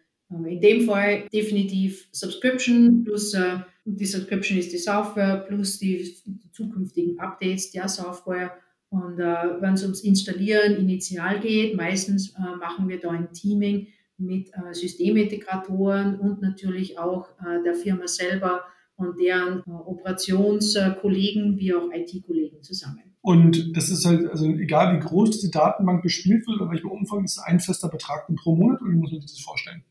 in 0.46 0.60
dem 0.60 0.86
Fall 0.86 1.28
definitiv 1.32 2.08
Subscription 2.12 3.04
plus 3.04 3.34
äh, 3.34 3.58
die 3.84 4.06
Subscription 4.06 4.58
ist 4.58 4.72
die 4.72 4.78
Software 4.78 5.44
plus 5.46 5.78
die, 5.78 6.16
zukünftigen 6.52 7.18
Updates 7.18 7.70
der 7.72 7.88
Software. 7.88 8.52
Und 8.90 9.18
äh, 9.18 9.60
wenn 9.60 9.74
es 9.74 9.82
ums 9.82 10.02
Installieren 10.02 10.76
initial 10.76 11.40
geht, 11.40 11.76
meistens 11.76 12.34
äh, 12.36 12.56
machen 12.56 12.88
wir 12.88 13.00
da 13.00 13.10
ein 13.10 13.32
Teaming 13.32 13.88
mit 14.18 14.50
äh, 14.50 14.72
Systemintegratoren 14.72 16.20
und 16.20 16.42
natürlich 16.42 16.98
auch 16.98 17.30
äh, 17.40 17.62
der 17.64 17.74
Firma 17.74 18.06
selber 18.06 18.60
und 18.96 19.18
deren 19.18 19.62
Operationskollegen 19.64 21.58
wie 21.58 21.74
auch 21.74 21.90
IT-Kollegen 21.90 22.62
zusammen. 22.62 23.02
Und 23.22 23.76
das 23.76 23.88
ist 23.88 24.04
halt, 24.04 24.28
also 24.28 24.44
egal 24.46 24.96
wie 24.96 25.00
groß 25.00 25.30
diese 25.30 25.50
Datenbank 25.50 26.02
bespielt 26.02 26.46
wird 26.46 26.60
oder 26.60 26.70
welcher 26.70 26.90
Umfang, 26.90 27.24
ist 27.24 27.38
ein 27.38 27.60
fester 27.60 27.88
Betrag 27.88 28.26
pro 28.36 28.54
Monat 28.54 28.82
oder 28.82 28.90
wie 28.90 28.96
muss 28.96 29.10
man 29.10 29.20
sich 29.22 29.30
das 29.30 29.40
vorstellen? 29.40 29.82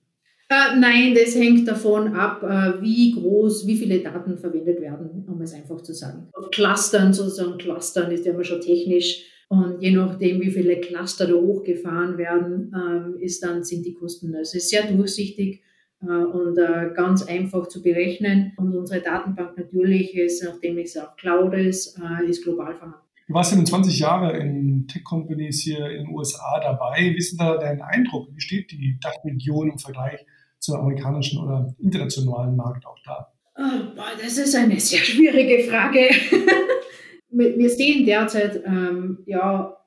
Äh, 0.52 0.78
nein, 0.78 1.16
das 1.16 1.34
hängt 1.34 1.66
davon 1.66 2.14
ab, 2.14 2.44
äh, 2.44 2.82
wie 2.82 3.14
groß, 3.14 3.66
wie 3.68 3.78
viele 3.78 4.00
Daten 4.00 4.38
verwendet 4.38 4.82
werden, 4.82 5.24
um 5.26 5.40
es 5.40 5.54
einfach 5.54 5.82
zu 5.82 5.94
sagen. 5.94 6.28
Clustern 6.52 7.14
sozusagen, 7.14 7.58
Clustern 7.58 8.12
ist 8.12 8.26
ja 8.26 8.34
immer 8.34 8.44
schon 8.44 8.60
technisch. 8.60 9.24
Und 9.48 9.82
je 9.82 9.92
nachdem, 9.92 10.42
wie 10.42 10.52
viele 10.52 10.82
Cluster 10.82 11.26
da 11.28 11.36
hochgefahren 11.36 12.18
werden, 12.18 12.74
ähm, 12.76 13.16
ist 13.22 13.42
dann, 13.42 13.64
sind 13.64 13.86
die 13.86 13.94
Kosten. 13.94 14.36
Also 14.36 14.58
es 14.58 14.66
ist 14.66 14.70
sehr 14.72 14.92
durchsichtig 14.92 15.62
äh, 16.02 16.06
und 16.06 16.58
ganz 16.96 17.24
einfach 17.24 17.68
zu 17.68 17.82
berechnen. 17.82 18.52
Und 18.58 18.76
unsere 18.76 19.00
Datenbank 19.00 19.58
natürlich 19.58 20.14
ist, 20.16 20.44
nachdem 20.44 20.78
es 20.80 20.98
auch 20.98 21.16
Cloud 21.16 21.54
ist, 21.54 21.98
ist 22.28 22.44
global 22.44 22.76
vorhanden. 22.76 23.00
Du 23.28 23.34
warst 23.34 23.56
ja 23.56 23.64
20 23.64 24.00
Jahre 24.00 24.38
in 24.38 24.86
Tech-Companies 24.88 25.62
hier 25.62 25.90
in 25.92 26.06
den 26.06 26.14
USA 26.14 26.60
dabei. 26.62 26.98
Wie 26.98 27.18
ist 27.18 27.32
denn 27.32 27.38
da 27.38 27.58
dein 27.58 27.82
Eindruck? 27.82 28.28
Wie 28.34 28.42
steht 28.42 28.72
die 28.72 28.98
Dachregion 29.00 29.72
im 29.72 29.78
Vergleich 29.78 30.26
zum 30.62 30.76
amerikanischen 30.76 31.44
oder 31.44 31.76
internationalen 31.80 32.56
Markt 32.56 32.86
auch 32.86 32.98
da? 33.04 33.28
Oh, 33.58 33.96
boah, 33.96 34.12
das 34.22 34.38
ist 34.38 34.56
eine 34.56 34.80
sehr 34.80 35.00
schwierige 35.00 35.70
Frage. 35.70 36.10
Wir 37.30 37.70
sehen 37.70 38.06
derzeit 38.06 38.62
ähm, 38.66 39.20
ja 39.26 39.78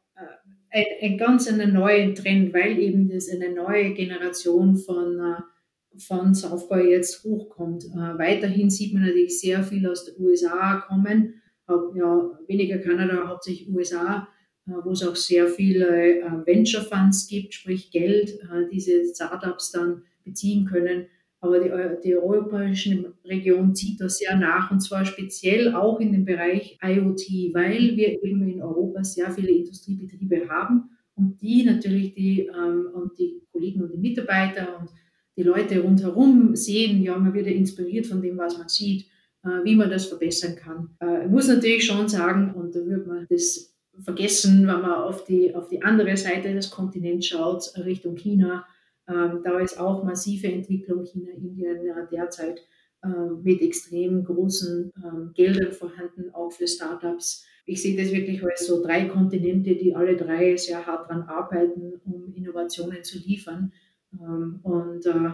äh, 0.70 0.84
einen 1.02 1.18
ganz 1.18 1.46
einen 1.48 1.72
neuen 1.72 2.14
Trend, 2.14 2.52
weil 2.52 2.78
eben 2.78 3.08
das 3.08 3.28
eine 3.28 3.54
neue 3.54 3.94
Generation 3.94 4.76
von, 4.76 5.18
äh, 5.18 5.98
von 6.00 6.34
Software 6.34 6.84
jetzt 6.84 7.22
hochkommt. 7.24 7.84
Äh, 7.84 8.18
weiterhin 8.18 8.70
sieht 8.70 8.92
man 8.92 9.02
natürlich 9.02 9.40
sehr 9.40 9.62
viel 9.62 9.86
aus 9.88 10.04
den 10.04 10.24
USA 10.24 10.82
kommen, 10.86 11.40
ja, 11.66 12.38
weniger 12.46 12.76
Kanada, 12.78 13.26
hauptsächlich 13.26 13.72
USA, 13.74 14.28
wo 14.66 14.92
es 14.92 15.06
auch 15.06 15.16
sehr 15.16 15.46
viele 15.46 16.42
Venture 16.46 16.82
Funds 16.82 17.26
gibt, 17.26 17.52
sprich 17.52 17.90
Geld, 17.90 18.38
diese 18.72 19.04
Startups 19.04 19.72
dann 19.72 20.02
beziehen 20.24 20.64
können. 20.64 21.06
Aber 21.40 21.60
die, 21.60 21.70
die 22.02 22.16
europäische 22.16 23.12
Region 23.26 23.74
zieht 23.74 24.00
da 24.00 24.08
sehr 24.08 24.36
nach 24.36 24.70
und 24.70 24.80
zwar 24.80 25.04
speziell 25.04 25.74
auch 25.74 26.00
in 26.00 26.12
dem 26.12 26.24
Bereich 26.24 26.78
IoT, 26.82 27.52
weil 27.52 27.96
wir 27.96 28.22
eben 28.22 28.48
in 28.48 28.62
Europa 28.62 29.04
sehr 29.04 29.30
viele 29.30 29.50
Industriebetriebe 29.50 30.48
haben 30.48 30.88
und 31.16 31.40
die 31.40 31.64
natürlich 31.64 32.14
die, 32.14 32.46
ähm, 32.46 32.88
und 32.92 33.18
die 33.18 33.42
Kollegen 33.52 33.82
und 33.82 33.92
die 33.92 33.98
Mitarbeiter 33.98 34.78
und 34.80 34.88
die 35.36 35.42
Leute 35.42 35.80
rundherum 35.80 36.54
sehen, 36.54 37.02
ja, 37.02 37.16
man 37.18 37.34
wird 37.34 37.46
inspiriert 37.46 38.06
von 38.06 38.22
dem, 38.22 38.36
was 38.38 38.58
man 38.58 38.68
sieht, 38.68 39.06
äh, 39.44 39.64
wie 39.64 39.76
man 39.76 39.90
das 39.90 40.06
verbessern 40.06 40.56
kann. 40.56 40.96
Äh, 41.00 41.24
ich 41.24 41.30
muss 41.30 41.48
natürlich 41.48 41.84
schon 41.84 42.08
sagen, 42.08 42.54
und 42.54 42.74
da 42.74 42.80
würde 42.84 43.06
man 43.06 43.26
das 43.28 43.73
vergessen, 44.02 44.66
wenn 44.66 44.80
man 44.80 44.92
auf 44.92 45.24
die, 45.24 45.54
auf 45.54 45.68
die 45.68 45.82
andere 45.82 46.16
Seite 46.16 46.52
des 46.52 46.70
Kontinents 46.70 47.26
schaut, 47.26 47.72
Richtung 47.84 48.16
China. 48.16 48.66
Ähm, 49.08 49.40
da 49.44 49.58
ist 49.58 49.78
auch 49.78 50.02
massive 50.04 50.48
Entwicklung 50.48 51.04
China, 51.04 51.30
Indien 51.32 51.84
ja, 51.84 52.06
derzeit 52.10 52.62
äh, 53.02 53.08
mit 53.42 53.60
extrem 53.60 54.24
großen 54.24 54.92
ähm, 55.04 55.32
Geldern 55.34 55.72
vorhanden, 55.72 56.30
auch 56.32 56.50
für 56.50 56.66
Startups. 56.66 57.44
Ich 57.66 57.82
sehe 57.82 57.96
das 57.96 58.12
wirklich 58.12 58.42
als 58.44 58.66
so 58.66 58.82
drei 58.82 59.06
Kontinente, 59.06 59.74
die 59.74 59.94
alle 59.94 60.16
drei 60.16 60.56
sehr 60.56 60.86
hart 60.86 61.10
daran 61.10 61.22
arbeiten, 61.22 62.00
um 62.04 62.32
Innovationen 62.34 63.02
zu 63.04 63.18
liefern. 63.18 63.72
Ähm, 64.12 64.60
und 64.62 65.06
äh, 65.06 65.30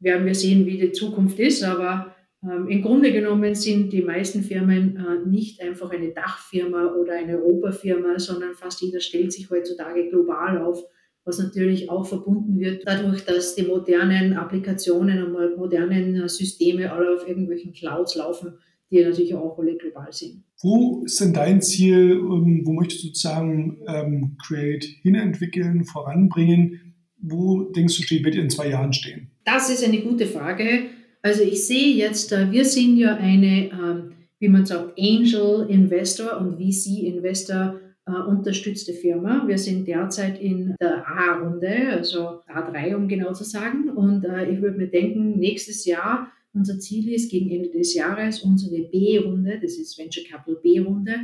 werden 0.00 0.26
wir 0.26 0.34
sehen, 0.34 0.66
wie 0.66 0.78
die 0.78 0.92
Zukunft 0.92 1.38
ist. 1.38 1.62
Aber 1.62 2.06
ähm, 2.06 2.12
Im 2.42 2.80
Grunde 2.80 3.12
genommen 3.12 3.54
sind 3.54 3.92
die 3.92 4.00
meisten 4.00 4.42
Firmen 4.42 4.96
äh, 4.96 5.28
nicht 5.28 5.60
einfach 5.60 5.90
eine 5.90 6.08
Dachfirma 6.08 6.94
oder 6.94 7.12
eine 7.12 7.38
Europafirma, 7.38 8.18
sondern 8.18 8.54
fast 8.54 8.80
jeder 8.80 9.00
stellt 9.00 9.30
sich 9.30 9.50
heutzutage 9.50 10.08
global 10.08 10.62
auf, 10.62 10.82
was 11.24 11.38
natürlich 11.38 11.90
auch 11.90 12.06
verbunden 12.06 12.58
wird 12.58 12.82
dadurch, 12.86 13.26
dass 13.26 13.54
die 13.56 13.64
modernen 13.64 14.32
Applikationen 14.32 15.22
und 15.22 15.58
modernen 15.58 16.16
äh, 16.16 16.28
Systeme 16.30 16.90
alle 16.90 17.14
auf 17.14 17.28
irgendwelchen 17.28 17.74
Clouds 17.74 18.14
laufen, 18.14 18.54
die 18.90 19.04
natürlich 19.04 19.34
auch 19.34 19.58
alle 19.58 19.76
global 19.76 20.10
sind. 20.10 20.42
Wo 20.62 21.04
ist 21.04 21.20
denn 21.20 21.34
dein 21.34 21.60
Ziel? 21.60 22.12
Ähm, 22.12 22.62
wo 22.64 22.72
möchtest 22.72 23.02
du 23.02 23.08
sozusagen 23.08 23.82
ähm, 23.86 24.36
Create 24.42 24.84
hinentwickeln, 25.02 25.84
voranbringen? 25.84 26.94
Wo 27.18 27.64
denkst 27.64 27.98
du, 27.98 28.02
steht, 28.02 28.24
wird 28.24 28.34
ihr 28.34 28.42
in 28.42 28.50
zwei 28.50 28.70
Jahren 28.70 28.94
stehen? 28.94 29.30
Das 29.44 29.68
ist 29.68 29.84
eine 29.84 30.00
gute 30.00 30.26
Frage. 30.26 30.84
Also 31.22 31.42
ich 31.42 31.66
sehe 31.66 31.94
jetzt, 31.94 32.32
äh, 32.32 32.50
wir 32.50 32.64
sind 32.64 32.96
ja 32.96 33.16
eine, 33.16 33.70
ähm, 33.70 34.12
wie 34.38 34.48
man 34.48 34.64
sagt, 34.64 34.98
Angel 34.98 35.66
Investor 35.68 36.40
und 36.40 36.56
VC 36.56 37.04
Investor 37.04 37.78
äh, 38.06 38.12
unterstützte 38.12 38.94
Firma. 38.94 39.46
Wir 39.46 39.58
sind 39.58 39.86
derzeit 39.86 40.40
in 40.40 40.74
der 40.80 41.06
A-Runde, 41.06 41.90
also 41.90 42.40
A3, 42.48 42.96
um 42.96 43.06
genau 43.06 43.34
zu 43.34 43.44
sagen. 43.44 43.90
Und 43.90 44.24
äh, 44.24 44.50
ich 44.50 44.62
würde 44.62 44.78
mir 44.78 44.88
denken, 44.88 45.38
nächstes 45.38 45.84
Jahr, 45.84 46.32
unser 46.54 46.78
Ziel 46.78 47.12
ist, 47.12 47.30
gegen 47.30 47.50
Ende 47.50 47.68
des 47.68 47.94
Jahres 47.94 48.40
unsere 48.40 48.82
B-Runde, 48.88 49.60
das 49.60 49.76
ist 49.76 49.98
Venture 49.98 50.24
Capital 50.24 50.56
B-Runde, 50.62 51.14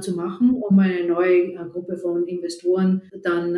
zu 0.00 0.14
machen, 0.14 0.54
um 0.62 0.78
eine 0.78 1.08
neue 1.08 1.54
Gruppe 1.72 1.96
von 1.96 2.24
Investoren 2.28 3.02
dann 3.24 3.56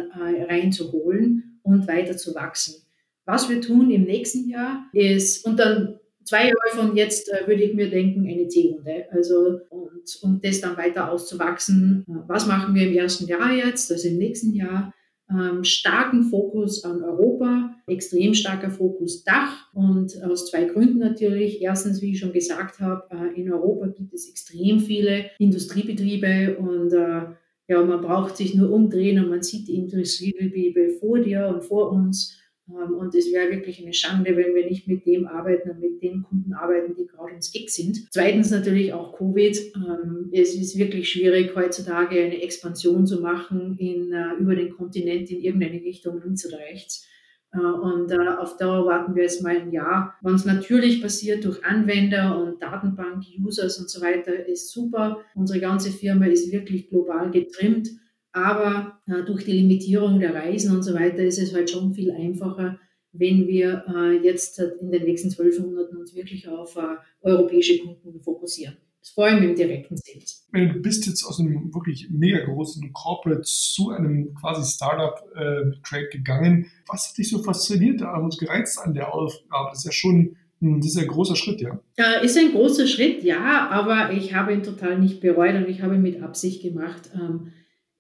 reinzuholen 0.49 1.61
und 1.63 1.87
weiter 1.87 2.17
zu 2.17 2.35
wachsen. 2.35 2.84
Was 3.27 3.49
wir 3.49 3.61
tun 3.61 3.91
im 3.91 4.05
nächsten 4.05 4.49
Jahr 4.49 4.87
ist, 4.93 5.47
und 5.47 5.59
dann 5.59 5.99
zwei 6.25 6.45
Jahre 6.45 6.89
von 6.89 6.97
jetzt 6.97 7.33
äh, 7.33 7.47
würde 7.47 7.63
ich 7.63 7.75
mir 7.75 7.91
denken, 7.91 8.27
eine 8.27 8.49
C-Runde. 8.49 9.07
Also, 9.11 9.61
und, 9.71 10.19
und 10.23 10.45
das 10.45 10.61
dann 10.61 10.77
weiter 10.77 11.11
auszuwachsen. 11.11 12.05
Was 12.27 12.47
machen 12.47 12.75
wir 12.75 12.89
im 12.89 12.95
ersten 12.95 13.27
Jahr 13.27 13.53
jetzt, 13.53 13.91
also 13.91 14.09
im 14.09 14.19
nächsten 14.19 14.55
Jahr? 14.55 14.93
Ähm, 15.31 15.65
starken 15.65 16.25
Fokus 16.25 16.85
an 16.85 17.03
Europa, 17.03 17.75
extrem 17.87 18.35
starker 18.35 18.71
Fokus 18.71 19.25
Dach 19.25 19.73
und 19.73 20.23
aus 20.23 20.51
zwei 20.51 20.65
Gründen 20.65 20.99
natürlich. 20.99 21.63
Erstens, 21.63 22.03
wie 22.03 22.11
ich 22.11 22.19
schon 22.19 22.35
gesagt 22.35 22.79
habe, 22.79 23.09
äh, 23.11 23.41
in 23.41 23.51
Europa 23.51 23.87
gibt 23.87 24.13
es 24.13 24.29
extrem 24.29 24.81
viele 24.81 25.31
Industriebetriebe 25.39 26.59
und 26.59 26.93
äh, 26.93 27.23
ja, 27.69 27.83
man 27.83 28.03
braucht 28.03 28.37
sich 28.37 28.55
nur 28.55 28.71
umdrehen 28.71 29.25
und 29.25 29.31
man 29.31 29.43
sieht 29.43 29.67
die 29.69 29.77
Industriebetriebe 29.77 30.91
vor 31.01 31.19
dir 31.19 31.49
und 31.49 31.65
vor 31.65 31.91
uns 31.91 32.39
und 32.67 33.15
es 33.15 33.31
wäre 33.31 33.51
wirklich 33.51 33.83
eine 33.83 33.93
Schande, 33.93 34.37
wenn 34.37 34.55
wir 34.55 34.65
nicht 34.65 34.89
mit 34.89 35.05
dem 35.05 35.27
arbeiten 35.27 35.71
und 35.71 35.81
mit 35.81 36.03
den 36.03 36.23
Kunden 36.23 36.55
arbeiten, 36.55 36.95
die 36.95 37.07
gerade 37.07 37.35
ins 37.35 37.55
Eck 37.55 37.69
sind. 37.69 38.07
Zweitens 38.11 38.51
natürlich 38.51 38.93
auch 38.95 39.17
Covid. 39.19 39.57
Ähm, 39.77 40.31
es 40.33 40.55
ist 40.55 40.79
wirklich 40.79 41.11
schwierig, 41.11 41.55
heutzutage 41.55 42.19
eine 42.19 42.41
Expansion 42.41 43.07
zu 43.07 43.21
machen 43.21 43.77
in, 43.79 44.13
äh, 44.13 44.35
über 44.41 44.55
den 44.55 44.71
Kontinent 44.71 45.31
in 45.31 45.41
irgendeine 45.41 45.83
Richtung, 45.83 46.23
links 46.25 46.47
oder 46.47 46.59
rechts. 46.59 47.07
Äh, 47.53 47.59
und 47.59 48.11
äh, 48.11 48.29
auf 48.39 48.57
Dauer 48.57 48.87
warten 48.87 49.15
wir 49.15 49.25
jetzt 49.25 49.43
mal 49.43 49.57
ein 49.57 49.71
Jahr. 49.71 50.17
Wenn 50.23 50.35
es 50.35 50.47
natürlich 50.47 51.03
passiert 51.03 51.45
durch 51.45 51.63
Anwender 51.65 52.43
und 52.43 52.63
Datenbank-Users 52.63 53.79
und 53.79 53.91
so 53.91 54.01
weiter, 54.01 54.47
ist 54.47 54.71
super. 54.71 55.21
Unsere 55.35 55.61
ganze 55.61 55.91
Firma 55.91 56.27
ist 56.27 56.51
wirklich 56.51 56.89
global 56.89 57.31
getrimmt. 57.31 57.91
Aber 58.35 58.99
äh, 59.07 59.23
durch 59.25 59.45
die 59.45 59.53
Limitierung 59.53 60.19
der 60.19 60.35
Reisen 60.35 60.75
und 60.75 60.83
so 60.83 60.93
weiter 60.93 61.19
ist 61.19 61.39
es 61.39 61.55
halt 61.55 61.71
schon 61.71 61.95
viel 61.95 62.11
einfacher, 62.11 62.81
wenn 63.13 63.47
wir 63.47 63.85
äh, 63.89 64.25
jetzt 64.25 64.59
in 64.59 64.91
den 64.91 65.05
nächsten 65.05 65.31
zwölf 65.31 65.61
Monaten 65.61 65.97
uns 65.97 66.17
wirklich 66.17 66.49
auf 66.49 66.75
äh, 66.75 66.97
europäische 67.23 67.79
Kunden 67.79 68.21
fokussieren. 68.21 68.77
Vor 69.15 69.27
allem 69.27 69.45
im 69.45 69.55
direkten 69.55 69.97
Sales. 69.97 70.49
Du 70.51 70.81
bist 70.81 71.07
jetzt 71.07 71.25
aus 71.25 71.39
einem 71.39 71.73
wirklich 71.73 72.09
mega 72.11 72.45
großen 72.45 72.93
Corporate 72.93 73.43
zu 73.43 73.91
einem 73.91 74.35
quasi 74.35 74.69
Startup 74.69 75.23
äh, 75.37 75.67
mit 75.67 75.85
Trade 75.85 76.09
gegangen. 76.11 76.67
Was 76.89 77.11
hat 77.11 77.19
dich 77.19 77.29
so 77.29 77.41
fasziniert 77.41 78.03
und 78.03 78.37
gereizt 78.39 78.81
an 78.81 78.95
der 78.95 79.15
Aufgabe? 79.15 79.69
Das 79.71 79.81
ist 79.81 79.85
ja 79.85 79.93
schon 79.93 80.37
ein, 80.61 80.81
das 80.81 80.89
ist 80.89 80.99
ein 80.99 81.07
großer 81.07 81.37
Schritt, 81.37 81.61
ja. 81.61 81.79
Äh, 81.97 82.25
ist 82.25 82.37
ein 82.37 82.51
großer 82.51 82.89
Schritt, 82.89 83.23
ja, 83.23 83.69
aber 83.69 84.13
ich 84.13 84.35
habe 84.35 84.55
ihn 84.55 84.65
total 84.65 84.99
nicht 84.99 85.21
bereut 85.21 85.55
und 85.55 85.69
ich 85.69 85.83
habe 85.83 85.95
ihn 85.95 86.03
mit 86.03 86.21
Absicht 86.21 86.63
gemacht. 86.63 87.11
Ähm, 87.15 87.53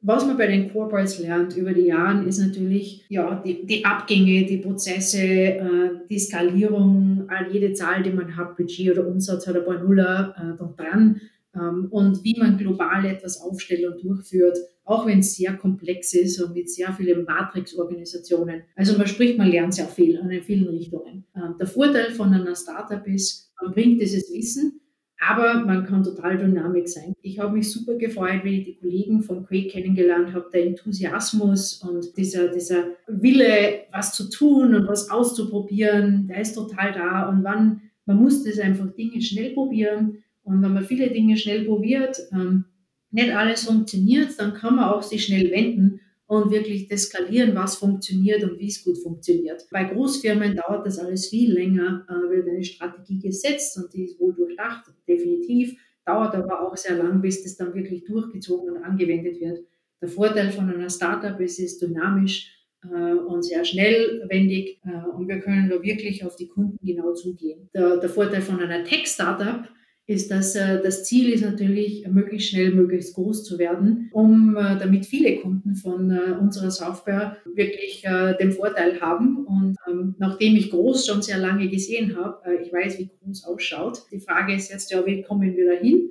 was 0.06 0.26
man 0.26 0.36
bei 0.36 0.46
den 0.46 0.70
Corporates 0.70 1.18
lernt 1.18 1.56
über 1.56 1.72
die 1.72 1.86
Jahre, 1.86 2.24
ist 2.24 2.38
natürlich 2.38 3.06
ja, 3.08 3.42
die, 3.44 3.64
die 3.64 3.84
Abgänge, 3.86 4.44
die 4.44 4.58
Prozesse, 4.58 5.18
äh, 5.18 5.90
die 6.10 6.18
Skalierung, 6.18 7.24
all 7.28 7.50
jede 7.50 7.72
Zahl, 7.72 8.02
die 8.02 8.10
man 8.10 8.36
hat, 8.36 8.56
Budget 8.56 8.90
oder 8.90 9.06
Umsatz 9.06 9.46
hat 9.46 9.56
ein 9.56 9.64
paar 9.64 9.82
Nuller 9.82 10.34
äh, 10.36 10.62
dran 10.76 11.22
ähm, 11.54 11.88
und 11.90 12.22
wie 12.22 12.38
man 12.38 12.58
global 12.58 13.06
etwas 13.06 13.40
aufstellt 13.40 13.86
und 13.86 14.04
durchführt, 14.04 14.58
auch 14.84 15.06
wenn 15.06 15.20
es 15.20 15.36
sehr 15.36 15.54
komplex 15.54 16.12
ist 16.12 16.38
und 16.38 16.52
mit 16.52 16.68
sehr 16.68 16.92
vielen 16.92 17.24
Matrix-Organisationen. 17.24 18.62
Also 18.76 18.98
man 18.98 19.06
spricht, 19.06 19.38
man 19.38 19.48
lernt 19.48 19.72
sehr 19.72 19.86
viel 19.86 20.16
in 20.16 20.42
vielen 20.42 20.68
Richtungen. 20.68 21.24
Ähm, 21.34 21.54
der 21.58 21.66
Vorteil 21.66 22.10
von 22.10 22.34
einer 22.34 22.54
Startup 22.54 23.06
ist, 23.06 23.50
man 23.62 23.72
bringt 23.72 24.02
dieses 24.02 24.30
Wissen, 24.30 24.80
aber 25.26 25.64
man 25.64 25.84
kann 25.84 26.02
total 26.02 26.36
dynamisch 26.38 26.92
sein. 26.92 27.14
Ich 27.22 27.38
habe 27.38 27.56
mich 27.56 27.70
super 27.70 27.94
gefreut, 27.94 28.44
wie 28.44 28.58
ich 28.58 28.64
die 28.64 28.76
Kollegen 28.76 29.22
von 29.22 29.46
Quake 29.46 29.68
kennengelernt 29.68 30.34
habe. 30.34 30.50
Der 30.52 30.66
Enthusiasmus 30.66 31.82
und 31.82 32.16
dieser, 32.16 32.48
dieser 32.48 32.88
Wille, 33.06 33.84
was 33.92 34.14
zu 34.14 34.28
tun 34.28 34.74
und 34.74 34.86
was 34.86 35.10
auszuprobieren, 35.10 36.26
der 36.28 36.40
ist 36.40 36.54
total 36.54 36.92
da. 36.92 37.28
Und 37.28 37.42
wann, 37.42 37.82
man 38.06 38.20
muss 38.20 38.44
das 38.44 38.58
einfach 38.58 38.90
Dinge 38.92 39.20
schnell 39.22 39.54
probieren. 39.54 40.22
Und 40.42 40.62
wenn 40.62 40.74
man 40.74 40.84
viele 40.84 41.10
Dinge 41.10 41.36
schnell 41.36 41.64
probiert, 41.64 42.18
ähm, 42.32 42.66
nicht 43.10 43.34
alles 43.34 43.64
funktioniert, 43.64 44.38
dann 44.38 44.54
kann 44.54 44.76
man 44.76 44.86
auch 44.90 45.02
sich 45.02 45.24
schnell 45.24 45.50
wenden 45.50 46.00
und 46.26 46.50
wirklich 46.50 46.88
deskalieren, 46.88 47.54
was 47.54 47.76
funktioniert 47.76 48.42
und 48.44 48.58
wie 48.58 48.68
es 48.68 48.82
gut 48.82 48.98
funktioniert. 48.98 49.66
Bei 49.70 49.84
Großfirmen 49.84 50.56
dauert 50.56 50.86
das 50.86 50.98
alles 50.98 51.28
viel 51.28 51.52
länger, 51.52 52.06
äh, 52.08 52.30
wird 52.30 52.48
eine 52.48 52.64
Strategie 52.64 53.20
gesetzt 53.20 53.76
und 53.76 53.92
die 53.92 54.04
ist 54.04 54.18
wohl 54.18 54.34
durchdacht, 54.34 54.90
definitiv, 55.06 55.78
dauert 56.06 56.34
aber 56.34 56.66
auch 56.66 56.76
sehr 56.76 56.96
lang, 56.96 57.20
bis 57.20 57.42
das 57.42 57.56
dann 57.56 57.74
wirklich 57.74 58.04
durchgezogen 58.04 58.76
und 58.76 58.82
angewendet 58.82 59.40
wird. 59.40 59.60
Der 60.00 60.08
Vorteil 60.08 60.50
von 60.50 60.68
einer 60.70 60.90
Startup 60.90 61.38
ist, 61.40 61.58
es 61.58 61.72
ist 61.72 61.82
dynamisch 61.82 62.50
äh, 62.84 63.14
und 63.14 63.42
sehr 63.42 63.64
schnellwendig 63.64 64.80
äh, 64.84 65.08
und 65.16 65.28
wir 65.28 65.40
können 65.40 65.68
da 65.68 65.82
wirklich 65.82 66.24
auf 66.24 66.36
die 66.36 66.48
Kunden 66.48 66.78
genau 66.84 67.12
zugehen. 67.12 67.68
Der, 67.74 67.98
der 67.98 68.08
Vorteil 68.08 68.40
von 68.40 68.60
einer 68.60 68.84
Tech-Startup 68.84 69.64
ist, 69.64 69.74
dass 70.06 70.54
äh, 70.54 70.82
das 70.82 71.04
Ziel 71.04 71.32
ist 71.32 71.42
natürlich, 71.42 72.06
möglichst 72.08 72.50
schnell, 72.50 72.72
möglichst 72.72 73.14
groß 73.14 73.44
zu 73.44 73.58
werden, 73.58 74.10
um 74.12 74.56
äh, 74.56 74.78
damit 74.78 75.06
viele 75.06 75.36
Kunden 75.36 75.74
von 75.76 76.10
äh, 76.10 76.32
unserer 76.38 76.70
Software 76.70 77.38
wirklich 77.54 78.04
den 78.40 78.52
Vorteil 78.52 79.00
haben. 79.00 79.46
Und 79.46 79.76
ähm, 79.88 80.14
nachdem 80.18 80.56
ich 80.56 80.70
groß 80.70 81.06
schon 81.06 81.22
sehr 81.22 81.38
lange 81.38 81.68
gesehen 81.68 82.16
habe, 82.16 82.38
ich 82.62 82.72
weiß, 82.72 82.98
wie 82.98 83.08
groß 83.08 83.44
ausschaut. 83.44 84.02
Die 84.10 84.20
Frage 84.20 84.54
ist 84.54 84.70
jetzt 84.70 84.90
ja, 84.90 85.04
wie 85.06 85.22
kommen 85.22 85.56
wir 85.56 85.66
dahin? 85.66 86.10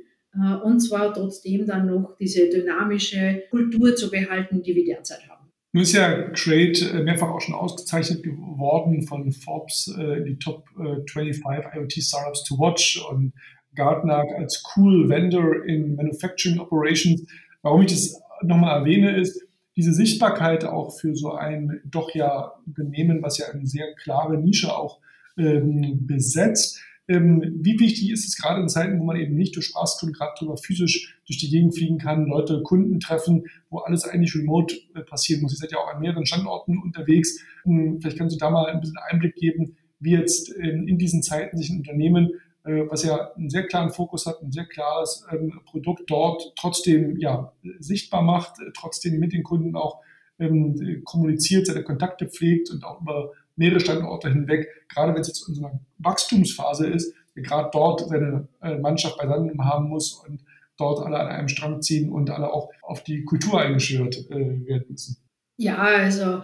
Und 0.64 0.80
zwar 0.80 1.14
trotzdem 1.14 1.68
dann 1.68 1.86
noch 1.86 2.18
diese 2.18 2.50
dynamische 2.50 3.44
Kultur 3.52 3.96
zu 3.96 4.10
behalten, 4.10 4.64
die 4.64 4.76
wir 4.76 4.86
derzeit 4.86 5.28
haben. 5.30 5.52
Nun 5.74 5.84
ist 5.84 5.94
ja 5.94 6.32
Trade 6.32 7.04
mehrfach 7.04 7.30
auch 7.30 7.42
schon 7.42 7.54
ausgezeichnet 7.54 8.24
geworden 8.24 9.04
von 9.04 9.32
Forbes 9.32 9.94
die 10.26 10.38
Top 10.40 10.66
25 10.76 11.44
IoT 11.76 11.94
Startups 11.94 12.44
to 12.46 12.56
Watch 12.56 13.06
und 13.12 13.34
Gartner 13.76 14.26
als 14.38 14.64
cool 14.76 15.10
Vendor 15.10 15.66
in 15.66 15.96
Manufacturing 15.96 16.60
Operations. 16.60 17.24
Warum 17.62 17.82
ich 17.82 17.92
das 17.92 18.22
nochmal 18.42 18.80
erwähne, 18.80 19.16
ist 19.20 19.42
diese 19.76 19.94
Sichtbarkeit 19.94 20.66
auch 20.66 20.92
für 20.92 21.16
so 21.16 21.34
ein 21.34 21.82
doch 21.86 22.14
ja 22.14 22.54
Unternehmen, 22.68 23.22
was 23.22 23.38
ja 23.38 23.48
eine 23.48 23.66
sehr 23.66 23.94
klare 23.96 24.38
Nische 24.38 24.76
auch 24.76 25.00
ähm, 25.38 26.06
besetzt. 26.06 26.80
Ähm, 27.08 27.60
wie 27.62 27.80
wichtig 27.80 28.12
ist 28.12 28.26
es 28.26 28.38
gerade 28.38 28.62
in 28.62 28.70
Zeiten, 28.70 29.00
wo 29.00 29.04
man 29.04 29.18
eben 29.18 29.36
nicht 29.36 29.56
durch 29.56 29.66
Spaßkunden 29.66 30.14
gerade 30.14 30.34
drüber 30.40 30.56
physisch 30.56 31.18
durch 31.26 31.38
die 31.38 31.50
Gegend 31.50 31.76
fliegen 31.76 31.98
kann, 31.98 32.28
Leute, 32.28 32.62
Kunden 32.64 33.00
treffen, 33.00 33.44
wo 33.70 33.80
alles 33.80 34.06
eigentlich 34.06 34.36
remote 34.36 34.76
äh, 34.96 35.02
passieren 35.02 35.42
muss. 35.42 35.54
Ihr 35.54 35.58
seid 35.58 35.72
ja 35.72 35.80
auch 35.80 35.94
an 35.94 36.00
mehreren 36.00 36.26
Standorten 36.26 36.78
unterwegs. 36.78 37.40
Hm, 37.64 38.00
vielleicht 38.00 38.18
kannst 38.18 38.36
du 38.36 38.40
da 38.40 38.50
mal 38.50 38.68
ein 38.68 38.80
bisschen 38.80 38.98
Einblick 39.10 39.36
geben, 39.36 39.76
wie 40.00 40.12
jetzt 40.12 40.50
in, 40.50 40.88
in 40.88 40.98
diesen 40.98 41.24
Zeiten 41.24 41.58
sich 41.58 41.70
ein 41.70 41.78
Unternehmen 41.78 42.32
was 42.64 43.04
ja 43.04 43.32
einen 43.34 43.50
sehr 43.50 43.68
klaren 43.68 43.92
Fokus 43.92 44.26
hat, 44.26 44.42
ein 44.42 44.52
sehr 44.52 44.66
klares 44.66 45.26
ähm, 45.32 45.60
Produkt 45.66 46.10
dort 46.10 46.54
trotzdem 46.58 47.18
ja, 47.18 47.52
sichtbar 47.80 48.22
macht, 48.22 48.60
äh, 48.60 48.72
trotzdem 48.74 49.20
mit 49.20 49.34
den 49.34 49.44
Kunden 49.44 49.76
auch 49.76 50.00
ähm, 50.40 51.02
kommuniziert, 51.04 51.68
seine 51.68 51.84
Kontakte 51.84 52.28
pflegt 52.28 52.72
und 52.72 52.84
auch 52.86 53.02
über 53.02 53.32
mehrere 53.56 53.80
Standorte 53.80 54.30
hinweg, 54.30 54.68
gerade 54.90 55.14
wenn 55.14 55.22
es 55.22 55.28
jetzt 55.28 55.48
in 55.48 55.56
so 55.56 55.66
einer 55.66 55.80
Wachstumsphase 56.00 56.88
ist, 56.88 57.14
gerade 57.36 57.70
dort 57.72 58.08
seine 58.08 58.48
äh, 58.62 58.78
Mannschaft 58.78 59.18
beisammen 59.18 59.64
haben 59.64 59.90
muss 59.90 60.14
und 60.14 60.44
dort 60.78 61.06
alle 61.06 61.20
an 61.20 61.28
einem 61.28 61.48
Strang 61.50 61.82
ziehen 61.82 62.12
und 62.12 62.30
alle 62.30 62.52
auch 62.52 62.72
auf 62.82 63.04
die 63.04 63.26
Kultur 63.26 63.60
eingeschwört 63.60 64.30
äh, 64.32 64.66
werden 64.66 64.86
müssen. 64.90 65.18
Ja, 65.58 65.78
also 65.78 66.44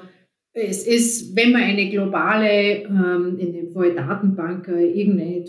es 0.53 0.85
ist, 0.85 1.35
wenn 1.35 1.51
man 1.51 1.61
eine 1.61 1.89
globale, 1.89 2.83
ähm, 2.83 3.37
in 3.39 3.53
dem 3.53 3.71
Fall 3.71 3.93
Datenbank, 3.93 4.67
äh, 4.67 4.91
irgendeine 4.91 5.43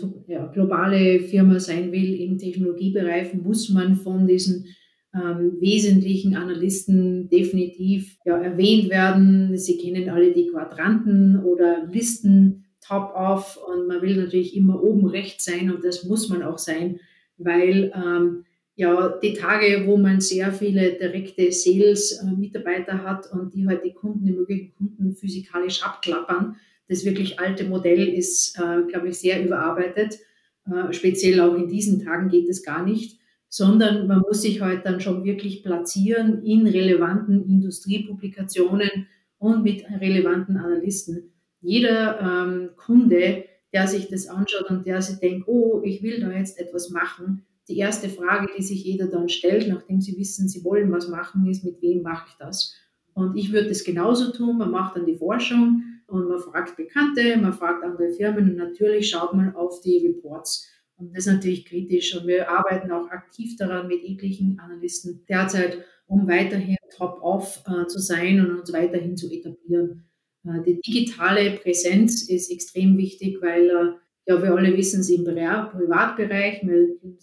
globale 0.53 1.19
Firma 1.21 1.59
sein 1.59 1.91
will 1.91 2.13
im 2.21 2.37
Technologiebereich, 2.37 3.33
muss 3.33 3.69
man 3.69 3.95
von 3.95 4.27
diesen 4.27 4.65
ähm, 5.13 5.57
wesentlichen 5.59 6.35
Analysten 6.35 7.29
definitiv 7.29 8.17
ja, 8.25 8.37
erwähnt 8.37 8.89
werden. 8.89 9.57
Sie 9.57 9.77
kennen 9.77 10.09
alle 10.09 10.31
die 10.31 10.47
Quadranten 10.47 11.43
oder 11.43 11.87
Listen 11.91 12.65
top-off 12.85 13.59
und 13.67 13.87
man 13.87 14.01
will 14.01 14.15
natürlich 14.15 14.55
immer 14.55 14.81
oben 14.81 15.07
rechts 15.07 15.45
sein 15.45 15.71
und 15.71 15.83
das 15.83 16.05
muss 16.05 16.29
man 16.29 16.43
auch 16.43 16.57
sein, 16.57 16.99
weil 17.37 17.91
ähm, 17.95 18.45
ja, 18.75 19.09
die 19.21 19.33
Tage, 19.33 19.83
wo 19.85 19.97
man 19.97 20.21
sehr 20.21 20.51
viele 20.51 20.93
direkte 20.93 21.51
Sales-Mitarbeiter 21.51 23.03
hat 23.03 23.31
und 23.31 23.53
die 23.53 23.67
halt 23.67 23.83
die 23.83 23.93
Kunden, 23.93 24.25
die 24.25 24.31
möglichen 24.31 24.73
Kunden 24.75 25.13
physikalisch 25.13 25.83
abklappern, 25.83 26.55
das 26.87 27.05
wirklich 27.05 27.39
alte 27.39 27.65
Modell 27.65 28.07
ist, 28.07 28.57
äh, 28.57 28.83
glaube 28.89 29.09
ich, 29.09 29.19
sehr 29.19 29.43
überarbeitet. 29.43 30.19
Äh, 30.65 30.93
speziell 30.93 31.39
auch 31.41 31.55
in 31.55 31.67
diesen 31.67 32.03
Tagen 32.03 32.29
geht 32.29 32.49
es 32.49 32.63
gar 32.63 32.85
nicht, 32.85 33.19
sondern 33.49 34.07
man 34.07 34.19
muss 34.21 34.41
sich 34.41 34.61
halt 34.61 34.85
dann 34.85 34.99
schon 34.99 35.23
wirklich 35.23 35.63
platzieren 35.63 36.43
in 36.43 36.65
relevanten 36.67 37.45
Industriepublikationen 37.47 39.07
und 39.37 39.63
mit 39.63 39.83
relevanten 39.99 40.57
Analysten. 40.57 41.33
Jeder 41.61 42.19
ähm, 42.19 42.69
Kunde, 42.77 43.45
der 43.73 43.87
sich 43.87 44.09
das 44.09 44.27
anschaut 44.27 44.69
und 44.69 44.85
der 44.85 45.01
sich 45.01 45.19
denkt, 45.19 45.47
oh, 45.47 45.81
ich 45.83 46.01
will 46.01 46.19
da 46.19 46.31
jetzt 46.31 46.59
etwas 46.59 46.89
machen, 46.89 47.45
die 47.67 47.77
erste 47.77 48.09
Frage, 48.09 48.47
die 48.57 48.63
sich 48.63 48.83
jeder 48.83 49.07
dann 49.07 49.29
stellt, 49.29 49.67
nachdem 49.67 50.01
sie 50.01 50.17
wissen, 50.17 50.47
sie 50.47 50.63
wollen 50.63 50.91
was 50.91 51.07
machen, 51.07 51.45
ist, 51.47 51.63
mit 51.63 51.81
wem 51.81 52.01
mache 52.01 52.27
ich 52.29 52.35
das? 52.37 52.75
Und 53.13 53.37
ich 53.37 53.51
würde 53.51 53.69
es 53.69 53.83
genauso 53.83 54.31
tun. 54.31 54.57
Man 54.57 54.71
macht 54.71 54.95
dann 54.95 55.05
die 55.05 55.17
Forschung 55.17 55.83
und 56.07 56.27
man 56.27 56.39
fragt 56.39 56.77
Bekannte, 56.77 57.37
man 57.37 57.53
fragt 57.53 57.83
andere 57.83 58.11
Firmen 58.11 58.49
und 58.49 58.55
natürlich 58.57 59.09
schaut 59.09 59.33
man 59.33 59.55
auf 59.55 59.81
die 59.81 60.05
Reports. 60.05 60.67
Und 60.97 61.15
das 61.15 61.25
ist 61.25 61.33
natürlich 61.33 61.65
kritisch. 61.65 62.15
Und 62.15 62.27
wir 62.27 62.49
arbeiten 62.49 62.91
auch 62.91 63.09
aktiv 63.09 63.55
daran 63.57 63.87
mit 63.87 64.03
jeglichen 64.03 64.59
Analysten 64.59 65.25
derzeit, 65.27 65.83
um 66.05 66.27
weiterhin 66.27 66.77
top-off 66.95 67.63
äh, 67.65 67.87
zu 67.87 67.99
sein 67.99 68.39
und 68.39 68.59
uns 68.59 68.73
weiterhin 68.73 69.17
zu 69.17 69.31
etablieren. 69.31 70.03
Äh, 70.45 70.61
die 70.63 70.81
digitale 70.81 71.51
Präsenz 71.57 72.29
ist 72.29 72.51
extrem 72.51 72.97
wichtig, 72.97 73.41
weil 73.41 73.69
äh, 73.69 73.93
ja, 74.25 74.41
wir 74.41 74.53
alle 74.53 74.75
wissen 74.77 75.01
es 75.01 75.09
im 75.09 75.23
Privatbereich, 75.23 76.65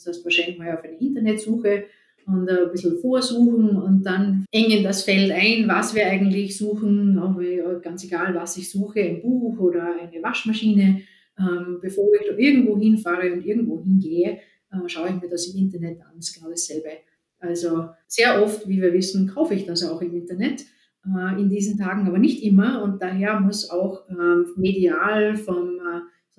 das 0.04 0.24
wahrscheinlich 0.24 0.58
mal 0.58 0.76
auf 0.76 0.82
eine 0.82 0.98
Internetsuche 0.98 1.84
und 2.26 2.48
ein 2.50 2.70
bisschen 2.70 2.98
vorsuchen 2.98 3.76
und 3.76 4.02
dann 4.04 4.44
engen 4.50 4.84
das 4.84 5.02
Feld 5.04 5.32
ein, 5.32 5.66
was 5.66 5.94
wir 5.94 6.06
eigentlich 6.06 6.58
suchen, 6.58 7.18
auch 7.18 7.38
ganz 7.80 8.04
egal, 8.04 8.34
was 8.34 8.56
ich 8.56 8.70
suche, 8.70 9.00
ein 9.00 9.22
Buch 9.22 9.58
oder 9.58 9.94
eine 9.98 10.22
Waschmaschine. 10.22 11.02
Ähm, 11.38 11.78
bevor 11.80 12.08
ich 12.20 12.28
da 12.28 12.36
irgendwo 12.36 12.76
hinfahre 12.78 13.32
und 13.32 13.46
irgendwo 13.46 13.80
hingehe, 13.80 14.40
äh, 14.72 14.88
schaue 14.88 15.10
ich 15.10 15.22
mir 15.22 15.28
das 15.28 15.46
im 15.46 15.58
Internet 15.58 16.00
an, 16.00 16.16
das 16.16 16.30
ist 16.30 16.34
genau 16.34 16.50
dasselbe. 16.50 16.88
Also 17.38 17.90
sehr 18.08 18.42
oft, 18.42 18.68
wie 18.68 18.82
wir 18.82 18.92
wissen, 18.92 19.28
kaufe 19.28 19.54
ich 19.54 19.64
das 19.64 19.84
auch 19.84 20.02
im 20.02 20.14
Internet 20.16 20.64
äh, 21.06 21.40
in 21.40 21.48
diesen 21.48 21.78
Tagen, 21.78 22.08
aber 22.08 22.18
nicht 22.18 22.42
immer 22.42 22.82
und 22.82 23.00
daher 23.00 23.38
muss 23.38 23.70
auch 23.70 24.08
äh, 24.08 24.14
medial 24.56 25.36
vom 25.36 25.78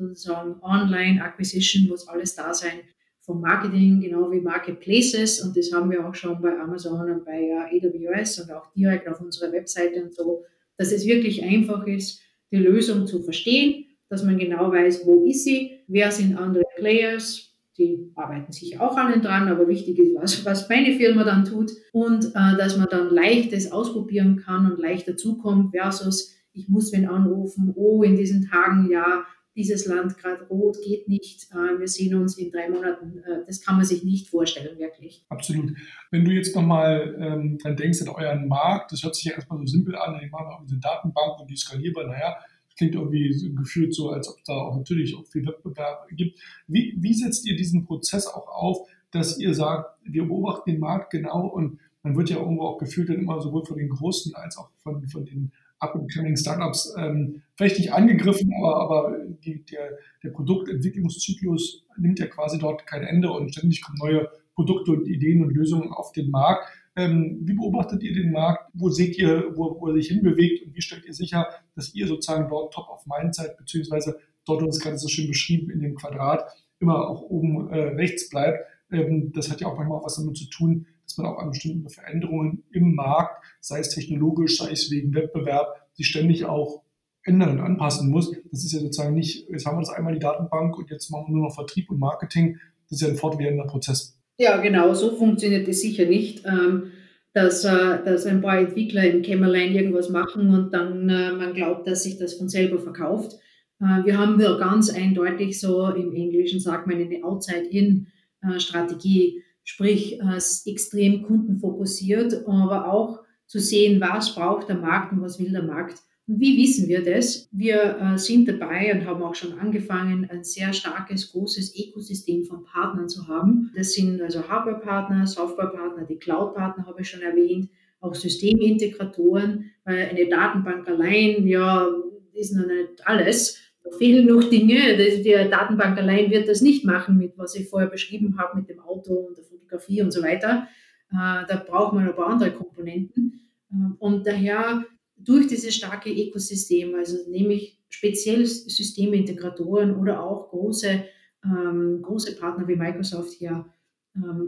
sozusagen 0.08 0.56
Online-Acquisition 0.62 1.88
muss 1.88 2.08
alles 2.08 2.36
da 2.36 2.54
sein, 2.54 2.80
vom 3.22 3.42
Marketing 3.42 4.02
genau 4.02 4.32
wie 4.32 4.42
Marketplaces. 4.42 5.42
Und 5.42 5.56
das 5.56 5.72
haben 5.72 5.92
wir 5.92 6.08
auch 6.08 6.16
schon 6.16 6.42
bei 6.42 6.58
Amazon 6.58 7.12
und 7.12 7.26
bei 7.26 7.52
AWS 7.72 8.40
und 8.40 8.52
auch 8.52 8.74
direkt 8.74 9.08
auf 9.08 9.22
unserer 9.22 9.52
Webseite 9.52 10.02
und 10.02 10.14
so, 10.14 10.44
dass 10.78 10.92
es 10.92 11.06
wirklich 11.06 11.44
einfach 11.44 11.86
ist, 11.86 12.22
die 12.52 12.58
Lösung 12.58 13.06
zu 13.06 13.22
verstehen, 13.22 13.86
dass 14.10 14.24
man 14.24 14.40
genau 14.40 14.72
weiß, 14.72 15.06
wo 15.06 15.26
ist 15.26 15.44
sie, 15.44 15.82
wer 15.88 16.12
sind 16.12 16.36
andere 16.36 16.64
Players, 16.78 17.50
die 17.78 18.12
arbeiten 18.16 18.52
sich 18.52 18.80
auch 18.80 18.98
allen 18.98 19.22
dran, 19.22 19.48
aber 19.48 19.68
wichtig 19.68 20.00
ist, 20.00 20.16
was, 20.16 20.46
was 20.46 20.70
meine 20.70 20.98
Firma 20.98 21.24
dann 21.24 21.46
tut. 21.46 21.72
Und 21.94 22.26
äh, 22.26 22.58
dass 22.58 22.78
man 22.78 22.88
dann 22.90 23.10
leichtes 23.10 23.72
ausprobieren 23.72 24.38
kann 24.38 24.70
und 24.70 24.80
leichter 24.80 25.16
zukommt 25.16 25.72
versus 25.72 26.36
ich 26.54 26.68
muss 26.68 26.92
wen 26.92 27.08
anrufen, 27.08 27.72
oh, 27.76 28.04
in 28.04 28.18
diesen 28.18 28.50
Tagen, 28.50 28.90
ja, 28.92 29.24
dieses 29.56 29.86
Land 29.86 30.18
gerade 30.18 30.46
rot, 30.48 30.78
geht 30.84 31.08
nicht, 31.08 31.52
äh, 31.52 31.80
wir 31.80 31.88
sehen 31.88 32.16
uns 32.16 32.38
in 32.38 32.52
drei 32.52 32.70
Monaten. 32.70 33.20
Äh, 33.20 33.46
das 33.46 33.62
kann 33.62 33.76
man 33.76 33.86
sich 33.86 34.04
nicht 34.04 34.30
vorstellen, 34.30 34.78
wirklich. 34.78 35.26
Absolut. 35.30 35.74
Wenn 36.12 36.24
du 36.24 36.32
jetzt 36.32 36.56
nochmal 36.56 37.16
ähm, 37.20 37.58
dran 37.58 37.76
denkst, 37.76 38.02
an 38.02 38.10
euren 38.10 38.48
Markt, 38.48 38.92
das 38.92 39.04
hört 39.04 39.16
sich 39.16 39.26
ja 39.26 39.34
erstmal 39.34 39.60
so 39.60 39.66
simpel 39.66 39.96
an, 39.96 40.20
ich 40.24 40.32
mache 40.32 40.46
auch 40.46 40.62
diese 40.64 40.80
Datenbank 40.80 41.40
und 41.40 41.50
die 41.50 41.58
skalierbar, 41.58 42.08
naja, 42.08 42.38
klingt 42.78 42.96
irgendwie 42.96 43.54
gefühlt 43.56 43.94
so, 43.94 44.10
als 44.10 44.30
ob 44.30 44.42
da 44.46 44.54
auch 44.54 44.78
natürlich 44.78 45.16
auch 45.16 45.26
viel 45.28 45.46
Wettbewerb 45.46 46.08
gibt. 46.16 46.40
Wie, 46.68 46.96
wie 46.98 47.14
setzt 47.14 47.46
ihr 47.46 47.58
diesen 47.58 47.86
Prozess 47.86 48.26
auch 48.28 48.48
auf, 48.48 48.88
dass 49.12 49.38
ihr 49.38 49.54
sagt, 49.54 50.00
wir 50.04 50.26
beobachten 50.26 50.72
den 50.72 50.80
Markt 50.80 51.12
genau 51.12 51.48
und 51.48 51.80
man 52.04 52.16
wird 52.16 52.30
ja 52.30 52.38
irgendwo 52.38 52.64
auch 52.64 52.78
gefühlt 52.78 53.10
dann 53.10 53.20
immer 53.20 53.42
sowohl 53.42 53.66
von 53.66 53.78
den 53.78 53.90
Großen 53.90 54.34
als 54.36 54.58
auch 54.58 54.70
von, 54.82 55.06
von 55.10 55.26
den 55.26 55.52
up-and-coming 55.80 56.38
Startups 56.38 56.94
ähm, 56.98 57.42
vielleicht 57.56 57.80
nicht 57.80 57.94
angegriffen, 57.94 58.52
aber, 58.58 58.82
aber 58.82 59.18
die, 59.46 59.64
der, 59.66 59.98
der 60.24 60.30
Produktentwicklungszyklus 60.30 61.86
nimmt 61.98 62.20
ja 62.20 62.28
quasi 62.28 62.60
dort 62.60 62.86
kein 62.86 63.04
Ende 63.04 63.32
und 63.32 63.54
ständig 63.54 63.82
kommen 63.82 63.98
neue 64.00 64.30
Produkte 64.56 64.92
und 64.92 65.08
Ideen 65.08 65.44
und 65.44 65.54
Lösungen 65.54 65.92
auf 65.92 66.12
den 66.12 66.32
Markt. 66.32 66.68
Ähm, 66.96 67.40
wie 67.44 67.54
beobachtet 67.54 68.04
ihr 68.04 68.14
den 68.14 68.32
Markt? 68.32 68.70
Wo 68.74 68.90
seht 68.90 69.18
ihr, 69.18 69.54
wo, 69.56 69.80
wo 69.80 69.88
er 69.88 69.94
sich 69.94 70.10
hinbewegt 70.10 70.66
und 70.66 70.76
wie 70.76 70.82
stellt 70.82 71.06
ihr 71.06 71.14
sicher, 71.14 71.48
dass 71.76 71.96
ihr 71.96 72.08
sozusagen 72.08 72.50
dort 72.50 72.74
top 72.74 72.90
of 72.90 73.06
mind 73.06 73.36
seid, 73.36 73.58
beziehungsweise 73.58 74.20
dort, 74.46 74.62
du 74.62 74.68
hast 74.68 74.82
gerade 74.82 74.98
so 74.98 75.08
schön 75.08 75.28
beschrieben, 75.28 75.70
in 75.72 75.80
dem 75.80 75.96
Quadrat 75.96 76.44
immer 76.80 77.08
auch 77.08 77.22
oben 77.22 77.70
äh, 77.70 77.80
rechts 77.80 78.30
bleibt? 78.30 78.66
Ähm, 78.92 79.32
das 79.34 79.50
hat 79.50 79.62
ja 79.62 79.68
auch 79.68 79.78
manchmal 79.78 80.00
auch 80.00 80.06
was 80.06 80.18
damit 80.18 80.36
zu 80.36 80.50
tun, 80.50 80.88
dass 81.10 81.18
man 81.18 81.28
auch 81.28 81.40
an 81.40 81.50
bestimmten 81.50 81.90
Veränderungen 81.90 82.64
im 82.72 82.94
Markt, 82.94 83.44
sei 83.60 83.80
es 83.80 83.90
technologisch, 83.90 84.58
sei 84.58 84.72
es 84.72 84.92
wegen 84.92 85.14
Wettbewerb, 85.16 85.88
sich 85.94 86.08
ständig 86.08 86.46
auch 86.46 86.84
ändern 87.24 87.52
und 87.52 87.60
anpassen 87.60 88.12
muss. 88.12 88.32
Das 88.52 88.64
ist 88.64 88.74
ja 88.74 88.80
sozusagen 88.80 89.16
nicht, 89.16 89.50
jetzt 89.50 89.66
haben 89.66 89.78
wir 89.78 89.82
das 89.82 89.90
einmal 89.90 90.14
die 90.14 90.20
Datenbank 90.20 90.78
und 90.78 90.90
jetzt 90.92 91.10
machen 91.10 91.26
wir 91.28 91.38
nur 91.38 91.48
noch 91.48 91.56
Vertrieb 91.56 91.90
und 91.90 92.00
Marketing. 92.00 92.60
Das 92.90 93.00
ist 93.00 93.02
ja 93.02 93.08
ein 93.10 93.18
fortwährender 93.18 93.66
Prozess. 93.66 94.20
Ja, 94.38 94.62
genau, 94.62 94.94
so 94.94 95.16
funktioniert 95.16 95.68
es 95.68 95.82
sicher 95.82 96.06
nicht. 96.06 96.46
Ähm, 96.46 96.92
dass, 97.34 97.64
äh, 97.64 98.04
dass 98.04 98.26
ein 98.26 98.42
paar 98.42 98.58
Entwickler 98.58 99.04
im 99.04 99.22
Kämmerlein 99.22 99.74
irgendwas 99.74 100.10
machen 100.10 100.52
und 100.54 100.74
dann 100.74 101.08
äh, 101.10 101.32
man 101.32 101.54
glaubt, 101.54 101.88
dass 101.88 102.04
sich 102.04 102.18
das 102.18 102.34
von 102.34 102.50
selber 102.50 102.80
verkauft. 102.80 103.38
Äh, 103.80 104.04
wir 104.06 104.18
haben 104.18 104.38
ja 104.40 104.58
ganz 104.58 104.90
eindeutig 104.90 105.60
so, 105.60 105.90
im 105.90 106.12
Englischen 106.14 106.60
sagt 106.60 106.88
man 106.88 106.98
eine 106.98 107.24
Outside-In-Strategie 107.24 109.44
sprich 109.70 110.20
äh, 110.20 110.40
extrem 110.66 111.22
kundenfokussiert, 111.22 112.48
aber 112.48 112.92
auch 112.92 113.20
zu 113.46 113.60
sehen, 113.60 114.02
was 114.02 114.34
braucht 114.34 114.68
der 114.68 114.78
Markt 114.78 115.12
und 115.12 115.22
was 115.22 115.40
will 115.40 115.52
der 115.52 115.62
Markt. 115.62 116.00
Und 116.28 116.40
wie 116.40 116.58
wissen 116.58 116.88
wir 116.88 117.04
das? 117.04 117.48
Wir 117.52 118.00
äh, 118.00 118.18
sind 118.18 118.48
dabei 118.50 118.92
und 118.92 119.06
haben 119.06 119.22
auch 119.22 119.36
schon 119.36 119.60
angefangen, 119.60 120.28
ein 120.32 120.44
sehr 120.44 120.74
starkes, 120.74 121.32
großes 121.32 121.76
Ökosystem 121.80 122.46
von 122.46 122.64
Partnern 122.64 123.08
zu 123.08 123.28
haben. 123.28 123.72
Das 123.76 123.94
sind 123.94 124.20
also 124.24 124.48
Hardware-Partner, 124.50 125.28
Software-Partner, 125.28 126.06
die 126.06 126.18
Cloud-Partner 126.18 126.88
habe 126.88 127.02
ich 127.02 127.10
schon 127.10 127.22
erwähnt, 127.22 127.70
auch 128.00 128.16
Systemintegratoren, 128.16 129.70
weil 129.84 130.10
eine 130.10 130.28
Datenbank 130.30 130.88
allein, 130.88 131.48
ja, 131.48 131.88
ist 132.34 132.56
noch 132.56 132.66
nicht 132.66 133.06
alles. 133.06 133.60
Fehlen 133.98 134.28
noch 134.28 134.44
Dinge. 134.44 134.98
Die 134.98 135.50
Datenbank 135.50 135.98
allein 135.98 136.32
wird 136.32 136.48
das 136.48 136.62
nicht 136.62 136.86
machen, 136.86 137.18
mit 137.18 137.38
was 137.38 137.56
ich 137.56 137.68
vorher 137.68 137.90
beschrieben 137.90 138.38
habe, 138.38 138.60
mit 138.60 138.70
dem 138.70 138.80
Auto 138.80 139.14
und 139.14 139.38
der 139.38 139.44
Fotografie 139.44 140.02
und 140.02 140.12
so 140.12 140.22
weiter. 140.22 140.68
Äh, 141.12 141.46
da 141.48 141.64
braucht 141.66 141.94
man 141.94 142.08
ein 142.08 142.16
paar 142.16 142.28
andere 142.28 142.52
Komponenten. 142.52 143.50
Ähm, 143.72 143.96
und 144.00 144.26
daher 144.26 144.86
durch 145.18 145.48
dieses 145.48 145.76
starke 145.76 146.12
Ökosystem, 146.12 146.96
also 146.96 147.18
nämlich 147.30 147.80
speziell 147.90 148.46
Systemintegratoren 148.46 149.96
oder 149.96 150.24
auch 150.24 150.50
große, 150.50 151.04
ähm, 151.44 152.02
große 152.02 152.36
Partner 152.36 152.68
wie 152.68 152.76
Microsoft 152.76 153.34
hier, 153.34 153.66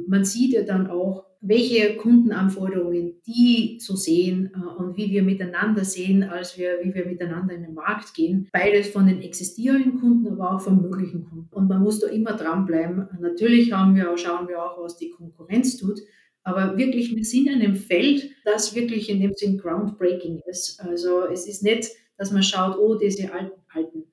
man 0.08 0.24
sieht 0.24 0.54
ja 0.54 0.64
dann 0.64 0.88
auch, 0.88 1.26
welche 1.42 1.98
Kundenanforderungen 1.98 3.20
die 3.26 3.80
so 3.82 3.96
sehen 3.96 4.52
äh, 4.54 4.82
und 4.82 4.96
wie 4.96 5.10
wir 5.10 5.24
miteinander 5.24 5.84
sehen, 5.84 6.24
als 6.24 6.58
wir, 6.58 6.80
wie 6.84 6.94
wir 6.94 7.06
miteinander 7.06 7.56
in 7.56 7.64
den 7.64 7.74
Markt 7.74 8.14
gehen. 8.14 8.48
Beides 8.54 8.90
von 8.90 9.08
den 9.08 9.22
existierenden 9.22 10.00
Kunden, 10.00 10.28
aber 10.28 10.56
auch 10.56 10.62
von 10.62 10.82
möglichen 10.82 11.26
Kunden. 11.26 11.48
Und 11.52 11.68
man 11.68 11.82
muss 11.82 12.00
da 12.00 12.08
immer 12.08 12.34
dranbleiben. 12.34 13.08
Natürlich 13.20 13.74
haben 13.74 13.96
wir 13.96 14.12
auch, 14.12 14.18
schauen 14.18 14.48
wir 14.48 14.64
auch, 14.64 14.82
was 14.84 14.98
die 14.98 15.10
Konkurrenz 15.10 15.78
tut. 15.78 16.00
Aber 16.44 16.78
wirklich, 16.78 17.16
wir 17.16 17.24
sind 17.24 17.48
in 17.48 17.62
einem 17.62 17.76
Feld, 17.76 18.30
das 18.46 18.76
wirklich 18.76 19.10
in 19.10 19.22
dem 19.22 19.34
Sinn 19.34 19.58
groundbreaking 19.58 20.42
ist. 20.48 20.80
Also 20.80 21.26
es 21.26 21.48
ist 21.48 21.64
nicht, 21.64 21.90
dass 22.18 22.32
man 22.32 22.44
schaut, 22.44 22.78
oh, 22.78 22.96
diese 22.96 23.34
alten, 23.34 23.60
alten 23.74 24.04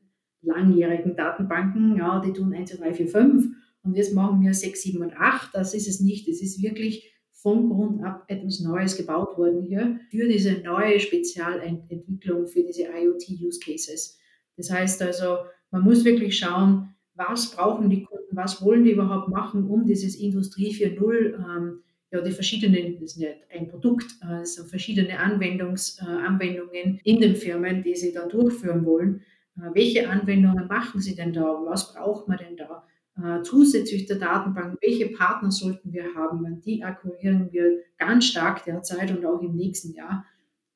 langjährigen 0.41 1.15
Datenbanken, 1.15 1.97
ja, 1.97 2.21
die 2.21 2.33
tun 2.33 2.55
1, 2.55 2.71
2, 2.71 2.77
3, 2.79 2.95
4, 2.95 3.09
5 3.09 3.49
und 3.83 3.97
jetzt 3.97 4.15
machen 4.15 4.41
wir 4.43 4.53
6, 4.53 4.83
7 4.83 5.03
und 5.03 5.15
8. 5.15 5.55
Das 5.55 5.75
ist 5.75 5.89
es 5.89 6.01
nicht. 6.01 6.29
Es 6.29 6.43
ist 6.43 6.63
wirklich 6.63 7.13
von 7.33 7.69
Grund 7.69 8.05
ab 8.05 8.25
etwas 8.27 8.61
Neues 8.61 8.97
gebaut 8.97 9.39
worden 9.39 9.63
hier 9.63 10.01
für 10.11 10.27
diese 10.27 10.61
neue 10.63 10.99
Spezialentwicklung, 10.99 12.47
für 12.49 12.65
diese 12.65 12.85
IoT-Use 12.85 13.61
Cases. 13.61 14.19
Das 14.57 14.71
heißt 14.71 15.01
also, 15.03 15.39
man 15.71 15.83
muss 15.83 16.05
wirklich 16.05 16.37
schauen, 16.37 16.95
was 17.15 17.53
brauchen 17.53 17.91
die 17.91 18.03
Kunden, 18.03 18.37
was 18.37 18.63
wollen 18.63 18.85
die 18.85 18.93
überhaupt 18.93 19.29
machen, 19.29 19.69
um 19.69 19.87
dieses 19.87 20.17
Industrie 20.17 20.73
4.0, 20.73 21.35
ähm, 21.35 21.83
ja, 22.11 22.21
die 22.23 22.33
verschiedenen, 22.33 22.95
das 22.95 23.13
ist 23.13 23.19
nicht 23.19 23.37
ein 23.51 23.69
Produkt, 23.69 24.07
äh, 24.23 24.45
verschiedene 24.65 25.19
Anwendungs, 25.19 25.99
äh, 26.01 26.05
Anwendungen 26.05 27.01
in 27.05 27.21
den 27.21 27.37
Firmen, 27.37 27.83
die 27.83 27.95
sie 27.95 28.13
da 28.13 28.27
durchführen 28.27 28.85
wollen. 28.85 29.23
Äh, 29.57 29.75
welche 29.75 30.09
Anwendungen 30.09 30.67
machen 30.69 31.01
sie 31.01 31.15
denn 31.15 31.33
da? 31.33 31.45
Was 31.67 31.93
braucht 31.93 32.29
man 32.29 32.39
denn 32.39 32.57
da? 32.57 32.87
Äh, 33.23 33.43
zusätzlich 33.43 34.07
der 34.07 34.19
Datenbank, 34.19 34.79
welche 34.81 35.09
Partner 35.09 35.51
sollten 35.51 35.93
wir 35.93 36.15
haben, 36.15 36.61
die 36.65 36.85
akquirieren 36.85 37.49
wir 37.51 37.81
ganz 37.99 38.27
stark 38.27 38.65
derzeit 38.65 39.11
und 39.11 39.27
auch 39.27 39.43
im 39.43 39.57
nächsten 39.57 39.93
Jahr. 39.93 40.25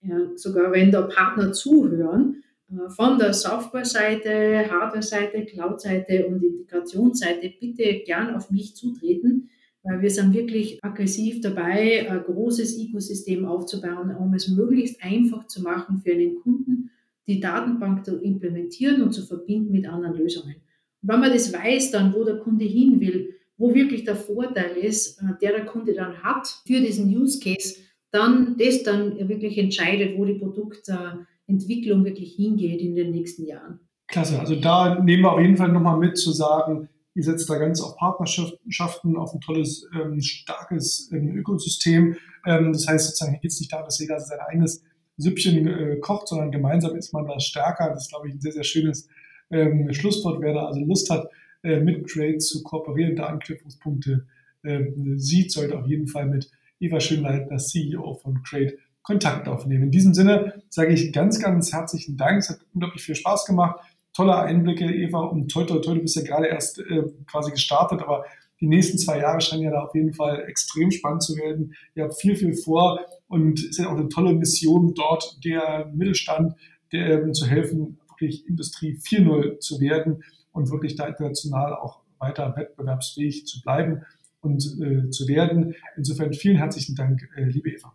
Ja, 0.02 0.16
sogar 0.34 0.72
wenn 0.72 0.90
da 0.90 1.02
Partner 1.02 1.52
zuhören, 1.52 2.42
äh, 2.70 2.90
von 2.90 3.18
der 3.18 3.32
Software-Seite, 3.32 4.68
Hardware-Seite, 4.68 5.44
Cloud-Seite 5.44 6.26
und 6.26 6.42
Integrationsseite, 6.42 7.52
bitte 7.60 8.02
gern 8.04 8.34
auf 8.34 8.50
mich 8.50 8.74
zutreten, 8.74 9.48
weil 9.84 10.02
wir 10.02 10.10
sind 10.10 10.34
wirklich 10.34 10.82
aggressiv 10.82 11.40
dabei, 11.42 12.10
ein 12.10 12.24
großes 12.24 12.76
Ökosystem 12.76 13.44
aufzubauen, 13.44 14.16
um 14.16 14.34
es 14.34 14.48
möglichst 14.48 15.00
einfach 15.02 15.46
zu 15.46 15.62
machen 15.62 16.00
für 16.00 16.12
einen 16.12 16.40
Kunden, 16.40 16.90
die 17.28 17.38
Datenbank 17.38 18.04
zu 18.04 18.16
implementieren 18.20 19.02
und 19.02 19.12
zu 19.12 19.24
verbinden 19.24 19.70
mit 19.70 19.86
anderen 19.86 20.16
Lösungen 20.16 20.56
wenn 21.02 21.20
man 21.20 21.32
das 21.32 21.52
weiß, 21.52 21.90
dann, 21.90 22.14
wo 22.14 22.24
der 22.24 22.38
Kunde 22.38 22.64
hin 22.64 23.00
will, 23.00 23.34
wo 23.56 23.74
wirklich 23.74 24.04
der 24.04 24.16
Vorteil 24.16 24.76
ist, 24.76 25.20
äh, 25.20 25.38
der 25.40 25.52
der 25.52 25.66
Kunde 25.66 25.94
dann 25.94 26.22
hat 26.22 26.48
für 26.66 26.80
diesen 26.80 27.14
Use 27.14 27.38
Case, 27.40 27.76
dann 28.10 28.56
das 28.58 28.82
dann 28.82 29.28
wirklich 29.28 29.58
entscheidet, 29.58 30.16
wo 30.16 30.24
die 30.24 30.34
Produktentwicklung 30.34 32.04
wirklich 32.04 32.34
hingeht 32.34 32.80
in 32.80 32.94
den 32.94 33.10
nächsten 33.10 33.46
Jahren. 33.46 33.80
Klasse, 34.08 34.38
also 34.38 34.56
da 34.56 35.02
nehmen 35.02 35.22
wir 35.22 35.32
auf 35.32 35.40
jeden 35.40 35.56
Fall 35.56 35.72
nochmal 35.72 35.98
mit 35.98 36.18
zu 36.18 36.32
sagen, 36.32 36.88
ihr 37.14 37.22
setzt 37.22 37.48
da 37.48 37.58
ganz 37.58 37.80
auf 37.80 37.96
Partnerschaften, 37.96 39.16
auf 39.16 39.32
ein 39.34 39.40
tolles, 39.40 39.88
ähm, 39.94 40.20
starkes 40.20 41.10
ähm, 41.12 41.36
Ökosystem. 41.36 42.16
Ähm, 42.46 42.72
das 42.72 42.86
heißt 42.86 43.06
sozusagen, 43.06 43.32
hier 43.32 43.40
geht 43.40 43.52
es 43.52 43.60
nicht 43.60 43.72
darum, 43.72 43.86
dass 43.86 43.98
jeder 43.98 44.20
sein 44.20 44.40
eigenes 44.40 44.82
Süppchen 45.16 45.66
äh, 45.66 45.96
kocht, 46.00 46.28
sondern 46.28 46.50
gemeinsam 46.50 46.96
ist 46.96 47.12
man 47.12 47.26
da 47.26 47.38
stärker. 47.40 47.88
Das 47.88 48.04
ist, 48.04 48.10
glaube 48.10 48.28
ich, 48.28 48.34
ein 48.34 48.40
sehr, 48.40 48.52
sehr 48.52 48.64
schönes 48.64 49.08
ähm, 49.52 49.92
Schlusswort, 49.92 50.40
wer 50.40 50.54
da 50.54 50.66
also 50.66 50.80
Lust 50.80 51.10
hat, 51.10 51.28
äh, 51.62 51.80
mit 51.80 52.08
Trade 52.08 52.38
zu 52.38 52.62
kooperieren, 52.62 53.14
da 53.14 53.26
Anknüpfungspunkte 53.26 54.26
äh, 54.62 54.84
sieht, 55.16 55.52
sollte 55.52 55.78
auf 55.78 55.86
jeden 55.86 56.08
Fall 56.08 56.26
mit 56.26 56.50
Eva 56.80 56.98
Schönleitner, 56.98 57.58
CEO 57.58 58.14
von 58.14 58.42
Trade, 58.44 58.76
Kontakt 59.02 59.48
aufnehmen. 59.48 59.84
In 59.84 59.90
diesem 59.90 60.14
Sinne 60.14 60.62
sage 60.68 60.92
ich 60.92 61.12
ganz, 61.12 61.40
ganz 61.40 61.72
herzlichen 61.72 62.16
Dank. 62.16 62.38
Es 62.38 62.50
hat 62.50 62.60
unglaublich 62.72 63.02
viel 63.02 63.14
Spaß 63.14 63.46
gemacht. 63.46 63.80
Tolle 64.14 64.36
Einblicke, 64.36 64.84
Eva. 64.84 65.20
Und 65.20 65.50
toi, 65.50 65.64
toi, 65.64 65.78
toi, 65.78 65.94
du 65.94 66.02
bist 66.02 66.16
ja 66.16 66.22
gerade 66.22 66.46
erst 66.46 66.78
äh, 66.78 67.02
quasi 67.26 67.50
gestartet, 67.50 68.02
aber 68.02 68.24
die 68.60 68.68
nächsten 68.68 68.96
zwei 68.98 69.18
Jahre 69.18 69.40
scheinen 69.40 69.64
ja 69.64 69.70
da 69.72 69.80
auf 69.82 69.94
jeden 69.94 70.14
Fall 70.14 70.44
extrem 70.46 70.92
spannend 70.92 71.24
zu 71.24 71.36
werden. 71.36 71.74
Ihr 71.96 72.04
habt 72.04 72.14
viel, 72.14 72.36
viel 72.36 72.54
vor 72.54 73.00
und 73.26 73.58
es 73.58 73.70
ist 73.70 73.78
ja 73.78 73.88
auch 73.88 73.96
eine 73.96 74.08
tolle 74.08 74.34
Mission, 74.34 74.94
dort 74.94 75.44
der 75.44 75.90
Mittelstand 75.92 76.54
der, 76.92 77.22
ähm, 77.22 77.34
zu 77.34 77.46
helfen, 77.46 77.98
wirklich 78.22 78.48
Industrie 78.48 78.96
4.0 78.96 79.58
zu 79.58 79.80
werden 79.80 80.22
und 80.52 80.70
wirklich 80.70 80.96
da 80.96 81.06
international 81.06 81.74
auch 81.74 82.00
weiter 82.18 82.54
wettbewerbsfähig 82.56 83.46
zu 83.46 83.60
bleiben 83.60 84.02
und 84.40 84.64
äh, 84.80 85.10
zu 85.10 85.28
werden. 85.28 85.74
Insofern 85.96 86.32
vielen 86.32 86.56
herzlichen 86.56 86.94
Dank, 86.94 87.28
äh, 87.36 87.44
liebe 87.44 87.70
Eva. 87.70 87.92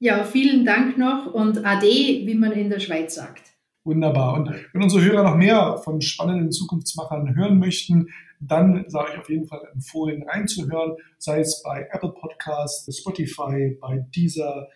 Ja, 0.00 0.24
vielen 0.24 0.64
Dank 0.64 0.96
noch 0.96 1.32
und 1.32 1.64
Ade, 1.64 1.86
wie 1.86 2.34
man 2.34 2.52
in 2.52 2.70
der 2.70 2.80
Schweiz 2.80 3.14
sagt. 3.14 3.52
Wunderbar. 3.84 4.34
Und 4.34 4.50
wenn 4.72 4.82
unsere 4.82 5.04
Hörer 5.04 5.22
noch 5.24 5.36
mehr 5.36 5.78
von 5.78 6.00
spannenden 6.00 6.52
Zukunftsmachern 6.52 7.34
hören 7.34 7.58
möchten, 7.58 8.08
dann 8.40 8.84
sage 8.88 9.10
ich 9.12 9.18
auf 9.18 9.28
jeden 9.28 9.46
Fall 9.46 9.60
empfohlen 9.72 10.22
reinzuhören, 10.22 10.96
sei 11.18 11.40
es 11.40 11.62
bei 11.62 11.88
Apple 11.90 12.12
Podcasts, 12.12 12.96
Spotify, 12.96 13.76
bei 13.80 14.04
Deezer, 14.14 14.68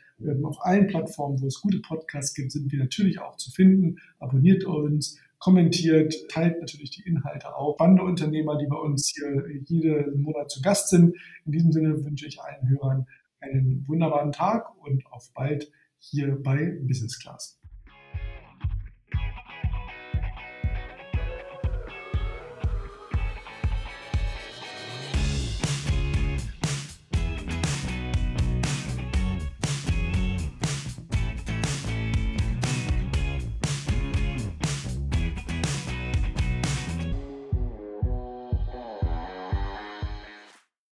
auf 0.44 0.64
allen 0.64 0.87
Plattformen, 0.87 1.40
wo 1.40 1.46
es 1.46 1.61
gute 1.61 1.80
Podcasts 1.80 2.35
gibt, 2.35 2.52
sind 2.52 2.70
wir 2.70 2.78
natürlich 2.78 3.20
auch 3.20 3.37
zu 3.37 3.50
finden. 3.50 3.98
Abonniert 4.18 4.64
uns, 4.64 5.18
kommentiert, 5.38 6.14
teilt 6.28 6.61
natürlich 6.61 6.90
die 6.90 7.02
Inhalte 7.02 7.56
auch. 7.56 7.76
Bandeunternehmer, 7.76 8.58
die 8.58 8.66
bei 8.66 8.76
uns 8.76 9.12
hier 9.14 9.44
jeden 9.64 10.22
Monat 10.22 10.50
zu 10.50 10.62
Gast 10.62 10.90
sind. 10.90 11.16
In 11.44 11.52
diesem 11.52 11.72
Sinne 11.72 12.04
wünsche 12.04 12.26
ich 12.26 12.40
allen 12.40 12.68
Hörern 12.68 13.06
einen 13.40 13.85
wunderbaren 13.88 14.32
Tag 14.32 14.76
und 14.82 15.04
auf 15.11 15.32
bald 15.35 15.70
hier 15.98 16.37
bei 16.42 16.78
Business 16.82 17.18
Class. 17.18 17.62